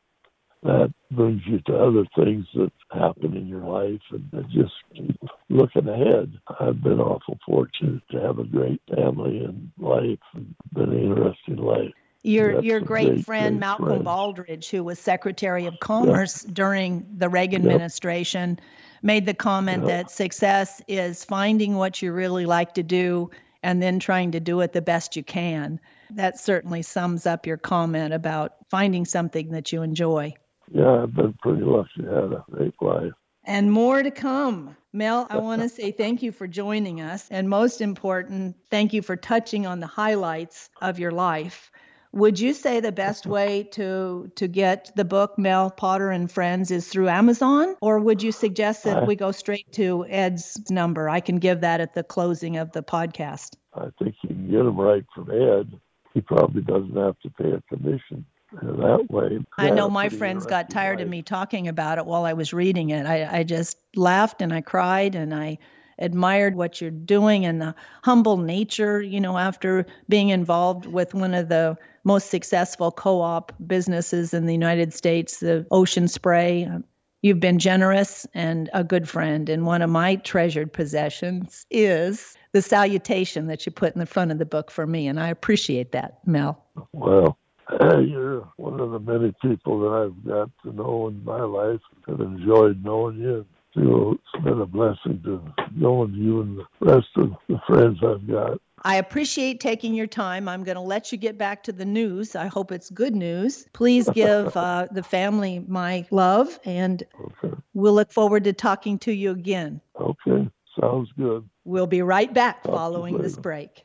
that 0.64 0.94
brings 1.12 1.42
you 1.46 1.60
to 1.66 1.76
other 1.76 2.04
things 2.16 2.46
that 2.54 2.72
happen 2.92 3.36
in 3.36 3.48
your 3.48 3.62
life 3.64 4.00
and 4.12 4.28
and 4.32 4.50
just 4.50 4.74
keep 4.94 5.18
looking 5.50 5.88
ahead. 5.88 6.32
I've 6.60 6.82
been 6.82 7.00
awful 7.00 7.38
fortunate 7.46 8.02
to 8.12 8.20
have 8.20 8.38
a 8.40 8.44
great 8.44 8.82
family 8.94 9.44
and 9.44 9.70
life 9.78 10.18
and 10.34 10.54
been 10.74 10.92
an 10.92 11.04
interesting 11.10 11.56
life. 11.58 11.94
Your 12.22 12.52
That's 12.52 12.60
your 12.60 12.80
great, 12.80 12.98
great, 12.98 13.26
friend 13.26 13.32
great 13.38 13.62
Malcolm 13.62 14.04
friend. 14.04 14.04
Baldrige, 14.04 14.70
who 14.70 14.84
was 14.84 14.98
Secretary 14.98 15.66
of 15.66 15.80
Commerce 15.80 16.42
during 16.42 17.06
the 17.16 17.30
Reagan 17.30 17.62
Yep. 17.62 17.72
administration, 17.72 18.60
made 19.04 19.26
the 19.26 19.34
comment 19.34 19.84
that 19.84 20.10
success 20.10 20.80
is 20.88 21.24
finding 21.24 21.74
what 21.74 22.00
you 22.00 22.10
really 22.10 22.46
like 22.46 22.72
to 22.74 22.82
do 22.82 23.30
and 23.62 23.82
then 23.82 24.00
trying 24.00 24.32
to 24.32 24.40
do 24.40 24.60
it 24.60 24.72
the 24.72 24.82
best 24.82 25.14
you 25.14 25.22
can. 25.22 25.78
That 26.10 26.40
certainly 26.40 26.82
sums 26.82 27.26
up 27.26 27.46
your 27.46 27.58
comment 27.58 28.14
about 28.14 28.54
finding 28.70 29.04
something 29.04 29.50
that 29.50 29.72
you 29.72 29.82
enjoy. 29.82 30.34
Yeah, 30.72 31.02
I've 31.02 31.14
been 31.14 31.34
pretty 31.34 31.62
lucky. 31.62 32.08
I 32.08 32.14
had 32.14 32.32
a 32.32 32.44
great 32.50 32.74
life. 32.80 33.12
And 33.44 33.70
more 33.70 34.02
to 34.02 34.10
come. 34.10 34.74
Mel, 34.94 35.26
I 35.28 35.36
want 35.48 35.60
to 35.60 35.68
say 35.68 35.92
thank 35.92 36.22
you 36.22 36.32
for 36.32 36.46
joining 36.46 37.02
us. 37.02 37.28
And 37.30 37.48
most 37.48 37.82
important, 37.82 38.56
thank 38.70 38.94
you 38.94 39.02
for 39.02 39.16
touching 39.16 39.66
on 39.66 39.80
the 39.80 39.86
highlights 39.86 40.70
of 40.80 40.98
your 40.98 41.12
life. 41.12 41.70
Would 42.14 42.38
you 42.38 42.52
say 42.52 42.78
the 42.78 42.92
best 42.92 43.26
way 43.26 43.64
to 43.72 44.30
to 44.36 44.46
get 44.46 44.92
the 44.94 45.04
book 45.04 45.36
Mel 45.36 45.70
Potter 45.70 46.10
and 46.10 46.30
Friends 46.30 46.70
is 46.70 46.86
through 46.88 47.08
Amazon 47.08 47.74
or 47.80 47.98
would 47.98 48.22
you 48.22 48.30
suggest 48.30 48.84
that 48.84 49.02
Uh, 49.02 49.06
we 49.06 49.16
go 49.16 49.32
straight 49.32 49.70
to 49.72 50.06
Ed's 50.08 50.70
number? 50.70 51.08
I 51.08 51.18
can 51.18 51.38
give 51.38 51.62
that 51.62 51.80
at 51.80 51.94
the 51.94 52.04
closing 52.04 52.56
of 52.56 52.70
the 52.70 52.84
podcast. 52.84 53.56
I 53.74 53.88
think 53.98 54.14
you 54.22 54.28
can 54.28 54.48
get 54.48 54.62
them 54.62 54.78
right 54.78 55.04
from 55.12 55.28
Ed. 55.30 55.80
He 56.14 56.20
probably 56.20 56.62
doesn't 56.62 56.94
have 56.94 57.18
to 57.20 57.30
pay 57.30 57.50
a 57.50 57.60
commission 57.62 58.24
that 58.62 59.10
way. 59.10 59.40
I 59.58 59.70
know 59.70 59.90
my 59.90 60.08
friends 60.08 60.46
got 60.46 60.70
tired 60.70 61.00
of 61.00 61.08
me 61.08 61.22
talking 61.22 61.66
about 61.66 61.98
it 61.98 62.06
while 62.06 62.24
I 62.24 62.34
was 62.34 62.52
reading 62.52 62.90
it. 62.90 63.06
I, 63.06 63.38
I 63.38 63.42
just 63.42 63.76
laughed 63.96 64.40
and 64.40 64.52
I 64.52 64.60
cried 64.60 65.16
and 65.16 65.34
I 65.34 65.58
admired 65.98 66.56
what 66.56 66.80
you're 66.80 66.90
doing 66.90 67.44
and 67.46 67.60
the 67.60 67.74
humble 68.02 68.36
nature, 68.36 69.00
you 69.00 69.20
know, 69.20 69.38
after 69.38 69.86
being 70.08 70.30
involved 70.30 70.86
with 70.86 71.14
one 71.14 71.34
of 71.34 71.48
the 71.48 71.76
most 72.04 72.30
successful 72.30 72.90
co 72.90 73.20
op 73.20 73.52
businesses 73.66 74.34
in 74.34 74.46
the 74.46 74.52
United 74.52 74.92
States, 74.92 75.40
the 75.40 75.66
Ocean 75.70 76.08
Spray. 76.08 76.64
Um, 76.64 76.84
you've 77.22 77.40
been 77.40 77.58
generous 77.58 78.26
and 78.34 78.68
a 78.74 78.84
good 78.84 79.08
friend. 79.08 79.48
And 79.48 79.64
one 79.64 79.80
of 79.80 79.88
my 79.88 80.16
treasured 80.16 80.72
possessions 80.74 81.64
is 81.70 82.36
the 82.52 82.60
salutation 82.60 83.46
that 83.46 83.64
you 83.64 83.72
put 83.72 83.94
in 83.94 83.98
the 83.98 84.06
front 84.06 84.30
of 84.30 84.38
the 84.38 84.44
book 84.44 84.70
for 84.70 84.86
me. 84.86 85.08
And 85.08 85.18
I 85.18 85.28
appreciate 85.28 85.92
that, 85.92 86.18
Mel. 86.26 86.62
Well, 86.92 87.38
you're 87.80 88.46
one 88.56 88.78
of 88.78 88.90
the 88.90 89.00
many 89.00 89.32
people 89.40 89.80
that 89.80 89.88
I've 89.88 90.24
got 90.24 90.50
to 90.64 90.72
know 90.72 91.08
in 91.08 91.24
my 91.24 91.42
life 91.42 91.80
and 92.06 92.20
enjoyed 92.20 92.84
knowing 92.84 93.18
you. 93.18 93.46
So 93.74 94.12
it's 94.12 94.44
been 94.44 94.60
a 94.60 94.66
blessing 94.66 95.20
to 95.24 95.42
knowing 95.74 96.14
you 96.14 96.42
and 96.42 96.58
the 96.58 96.64
rest 96.80 97.08
of 97.16 97.32
the 97.48 97.58
friends 97.66 97.98
I've 98.04 98.26
got. 98.26 98.60
I 98.82 98.96
appreciate 98.96 99.60
taking 99.60 99.94
your 99.94 100.06
time. 100.06 100.48
I'm 100.48 100.62
going 100.62 100.76
to 100.76 100.80
let 100.80 101.10
you 101.10 101.18
get 101.18 101.38
back 101.38 101.62
to 101.64 101.72
the 101.72 101.84
news. 101.86 102.36
I 102.36 102.46
hope 102.46 102.70
it's 102.70 102.90
good 102.90 103.16
news. 103.16 103.66
Please 103.72 104.08
give 104.10 104.54
uh, 104.56 104.86
the 104.92 105.02
family 105.02 105.64
my 105.66 106.06
love, 106.10 106.60
and 106.64 107.02
Okay. 107.18 107.54
we'll 107.72 107.94
look 107.94 108.12
forward 108.12 108.44
to 108.44 108.52
talking 108.52 108.98
to 109.00 109.12
you 109.12 109.30
again. 109.30 109.80
Okay. 109.98 110.48
Sounds 110.78 111.08
good. 111.16 111.48
We'll 111.64 111.86
be 111.86 112.02
right 112.02 112.32
back 112.32 112.62
Talk 112.62 112.74
following 112.74 113.18
this 113.18 113.36
break. 113.36 113.84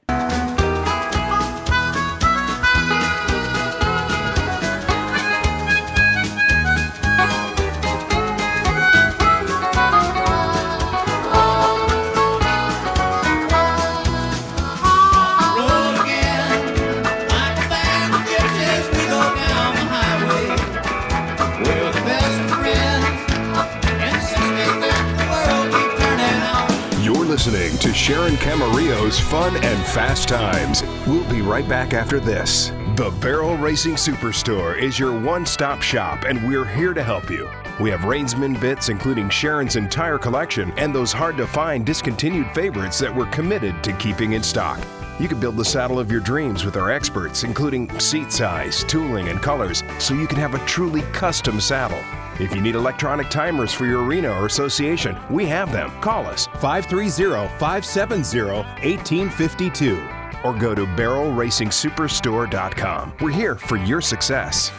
Sharon 27.93 28.35
Camarillo's 28.35 29.19
Fun 29.19 29.55
and 29.57 29.85
Fast 29.87 30.27
Times. 30.29 30.83
We'll 31.07 31.29
be 31.29 31.41
right 31.41 31.67
back 31.67 31.93
after 31.93 32.19
this. 32.19 32.69
The 32.95 33.13
Barrel 33.21 33.57
Racing 33.57 33.95
Superstore 33.95 34.77
is 34.77 34.99
your 34.99 35.17
one 35.19 35.45
stop 35.45 35.81
shop, 35.81 36.25
and 36.25 36.47
we're 36.47 36.65
here 36.65 36.93
to 36.93 37.03
help 37.03 37.29
you. 37.29 37.49
We 37.79 37.89
have 37.91 38.01
Reinsman 38.01 38.59
bits, 38.59 38.89
including 38.89 39.29
Sharon's 39.29 39.75
entire 39.75 40.17
collection, 40.17 40.73
and 40.77 40.93
those 40.93 41.11
hard 41.11 41.37
to 41.37 41.47
find 41.47 41.85
discontinued 41.85 42.51
favorites 42.53 42.99
that 42.99 43.15
we're 43.15 43.27
committed 43.27 43.83
to 43.83 43.93
keeping 43.93 44.33
in 44.33 44.43
stock. 44.43 44.79
You 45.19 45.27
can 45.27 45.39
build 45.39 45.57
the 45.57 45.65
saddle 45.65 45.99
of 45.99 46.09
your 46.09 46.21
dreams 46.21 46.63
with 46.63 46.77
our 46.77 46.89
experts, 46.89 47.43
including 47.43 47.99
seat 47.99 48.31
size, 48.31 48.85
tooling, 48.85 49.27
and 49.27 49.41
colors, 49.41 49.83
so 49.99 50.13
you 50.13 50.27
can 50.27 50.37
have 50.37 50.53
a 50.53 50.65
truly 50.65 51.01
custom 51.11 51.59
saddle. 51.59 51.99
If 52.39 52.55
you 52.55 52.61
need 52.61 52.75
electronic 52.75 53.29
timers 53.29 53.73
for 53.73 53.85
your 53.85 54.05
arena 54.05 54.29
or 54.29 54.45
association, 54.45 55.17
we 55.29 55.45
have 55.47 55.73
them. 55.73 55.91
Call 55.99 56.25
us 56.25 56.47
530 56.61 57.49
570 57.59 58.49
1852 58.49 60.07
or 60.45 60.53
go 60.53 60.73
to 60.73 60.85
barrelracingsuperstore.com. 60.85 63.13
We're 63.19 63.31
here 63.31 63.55
for 63.55 63.75
your 63.75 63.99
success. 63.99 64.71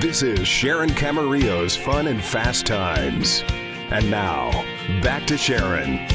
This 0.00 0.22
is 0.22 0.46
Sharon 0.46 0.90
Camarillo's 0.90 1.76
Fun 1.76 2.06
and 2.06 2.22
Fast 2.22 2.66
Times. 2.66 3.42
And 3.90 4.08
now, 4.08 4.52
back 5.02 5.26
to 5.26 5.36
Sharon. 5.36 6.06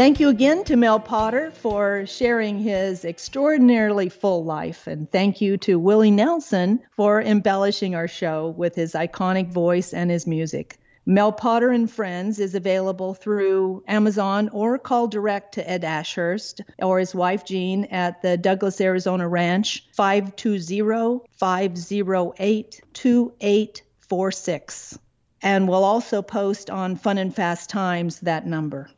Thank 0.00 0.16
you 0.18 0.30
again 0.30 0.64
to 0.64 0.76
Mel 0.76 0.98
Potter 0.98 1.50
for 1.50 2.06
sharing 2.06 2.58
his 2.58 3.04
extraordinarily 3.04 4.08
full 4.08 4.46
life. 4.46 4.86
And 4.86 5.12
thank 5.12 5.42
you 5.42 5.58
to 5.58 5.78
Willie 5.78 6.10
Nelson 6.10 6.80
for 6.96 7.20
embellishing 7.20 7.94
our 7.94 8.08
show 8.08 8.54
with 8.56 8.74
his 8.74 8.94
iconic 8.94 9.52
voice 9.52 9.92
and 9.92 10.10
his 10.10 10.26
music. 10.26 10.78
Mel 11.04 11.32
Potter 11.32 11.68
and 11.68 11.90
Friends 11.90 12.40
is 12.40 12.54
available 12.54 13.12
through 13.12 13.84
Amazon 13.86 14.48
or 14.54 14.78
call 14.78 15.06
direct 15.06 15.56
to 15.56 15.70
Ed 15.70 15.84
Ashurst 15.84 16.62
or 16.78 16.98
his 16.98 17.14
wife 17.14 17.44
Jean 17.44 17.84
at 17.90 18.22
the 18.22 18.38
Douglas, 18.38 18.80
Arizona 18.80 19.28
Ranch, 19.28 19.86
520 19.92 21.26
508 21.32 22.80
2846. 22.94 24.98
And 25.42 25.68
we'll 25.68 25.84
also 25.84 26.22
post 26.22 26.70
on 26.70 26.96
Fun 26.96 27.18
and 27.18 27.36
Fast 27.36 27.68
Times 27.68 28.20
that 28.20 28.46
number. 28.46 28.88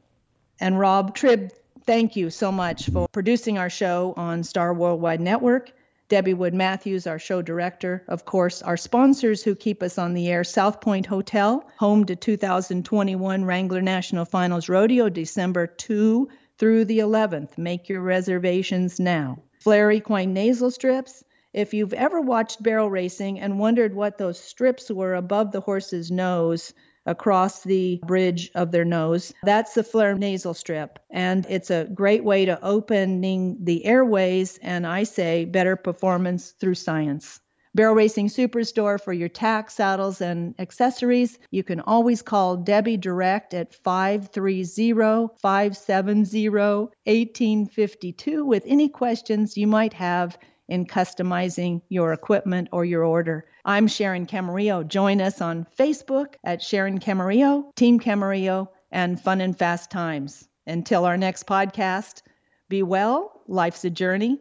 And 0.62 0.78
Rob 0.78 1.16
Tribb, 1.16 1.50
thank 1.86 2.14
you 2.14 2.30
so 2.30 2.52
much 2.52 2.88
for 2.88 3.08
producing 3.08 3.58
our 3.58 3.68
show 3.68 4.14
on 4.16 4.44
Star 4.44 4.72
Worldwide 4.72 5.20
Network. 5.20 5.72
Debbie 6.08 6.34
Wood 6.34 6.54
Matthews, 6.54 7.08
our 7.08 7.18
show 7.18 7.42
director. 7.42 8.04
Of 8.06 8.24
course, 8.24 8.62
our 8.62 8.76
sponsors 8.76 9.42
who 9.42 9.56
keep 9.56 9.82
us 9.82 9.98
on 9.98 10.14
the 10.14 10.28
air 10.28 10.44
South 10.44 10.80
Point 10.80 11.06
Hotel, 11.06 11.68
home 11.78 12.04
to 12.04 12.14
2021 12.14 13.44
Wrangler 13.44 13.82
National 13.82 14.24
Finals 14.24 14.68
Rodeo, 14.68 15.08
December 15.08 15.66
2 15.66 16.28
through 16.58 16.84
the 16.84 17.00
11th. 17.00 17.58
Make 17.58 17.88
your 17.88 18.00
reservations 18.00 19.00
now. 19.00 19.42
Flair 19.58 19.90
Equine 19.90 20.32
Nasal 20.32 20.70
Strips. 20.70 21.24
If 21.52 21.74
you've 21.74 21.92
ever 21.92 22.20
watched 22.20 22.62
barrel 22.62 22.88
racing 22.88 23.40
and 23.40 23.58
wondered 23.58 23.96
what 23.96 24.16
those 24.16 24.38
strips 24.38 24.92
were 24.92 25.16
above 25.16 25.50
the 25.50 25.60
horse's 25.60 26.12
nose, 26.12 26.72
across 27.06 27.62
the 27.62 28.00
bridge 28.06 28.50
of 28.54 28.70
their 28.70 28.84
nose. 28.84 29.32
That's 29.42 29.74
the 29.74 29.82
Flair 29.82 30.14
nasal 30.14 30.54
strip. 30.54 30.98
And 31.10 31.46
it's 31.48 31.70
a 31.70 31.88
great 31.94 32.24
way 32.24 32.44
to 32.44 32.62
opening 32.62 33.58
the 33.62 33.84
airways 33.84 34.58
and 34.62 34.86
I 34.86 35.04
say 35.04 35.44
better 35.44 35.76
performance 35.76 36.52
through 36.52 36.74
science. 36.74 37.40
Barrel 37.74 37.94
Racing 37.94 38.28
Superstore 38.28 39.00
for 39.00 39.14
your 39.14 39.30
tack, 39.30 39.70
saddles, 39.70 40.20
and 40.20 40.54
accessories. 40.58 41.38
You 41.50 41.64
can 41.64 41.80
always 41.80 42.20
call 42.20 42.58
Debbie 42.58 42.98
direct 42.98 43.54
at 43.54 43.74
530 43.74 45.28
570 45.40 46.50
1852 46.50 48.44
with 48.44 48.62
any 48.66 48.90
questions 48.90 49.56
you 49.56 49.66
might 49.66 49.94
have 49.94 50.36
in 50.72 50.86
customizing 50.86 51.82
your 51.90 52.14
equipment 52.14 52.66
or 52.72 52.82
your 52.82 53.04
order. 53.04 53.44
I'm 53.62 53.86
Sharon 53.88 54.26
Camarillo. 54.26 54.88
Join 54.88 55.20
us 55.20 55.42
on 55.42 55.66
Facebook 55.78 56.36
at 56.42 56.62
Sharon 56.62 56.98
Camarillo, 56.98 57.74
Team 57.76 58.00
Camarillo, 58.00 58.68
and 58.90 59.20
Fun 59.20 59.42
and 59.42 59.56
Fast 59.56 59.90
Times. 59.90 60.48
Until 60.66 61.04
our 61.04 61.18
next 61.18 61.46
podcast, 61.46 62.22
be 62.70 62.82
well. 62.82 63.42
Life's 63.46 63.84
a 63.84 63.90
journey. 63.90 64.40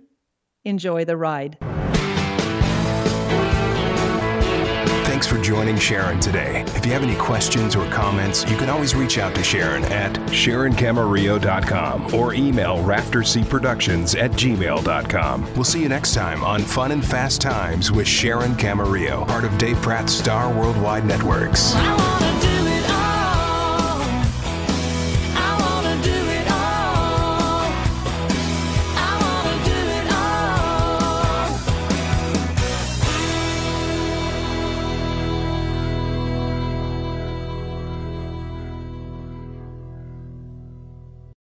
Enjoy 0.63 1.03
the 1.03 1.17
ride. 1.17 1.57
Thanks 5.21 5.37
for 5.37 5.43
joining 5.43 5.77
Sharon 5.77 6.19
today. 6.19 6.63
If 6.69 6.83
you 6.83 6.93
have 6.93 7.03
any 7.03 7.15
questions 7.15 7.75
or 7.75 7.87
comments, 7.91 8.43
you 8.49 8.57
can 8.57 8.71
always 8.71 8.95
reach 8.95 9.19
out 9.19 9.35
to 9.35 9.43
Sharon 9.43 9.83
at 9.83 10.11
SharonCamarillo.com 10.13 12.15
or 12.15 12.33
email 12.33 12.77
raftercproductions 12.77 14.19
at 14.19 14.31
gmail.com. 14.31 15.53
We'll 15.53 15.63
see 15.63 15.83
you 15.83 15.89
next 15.89 16.15
time 16.15 16.43
on 16.43 16.61
Fun 16.61 16.91
and 16.91 17.05
Fast 17.05 17.39
Times 17.39 17.91
with 17.91 18.07
Sharon 18.07 18.55
Camarillo, 18.55 19.27
part 19.27 19.43
of 19.43 19.55
Dave 19.59 19.79
Pratt's 19.83 20.11
Star 20.11 20.51
Worldwide 20.51 21.05
Networks. 21.05 21.75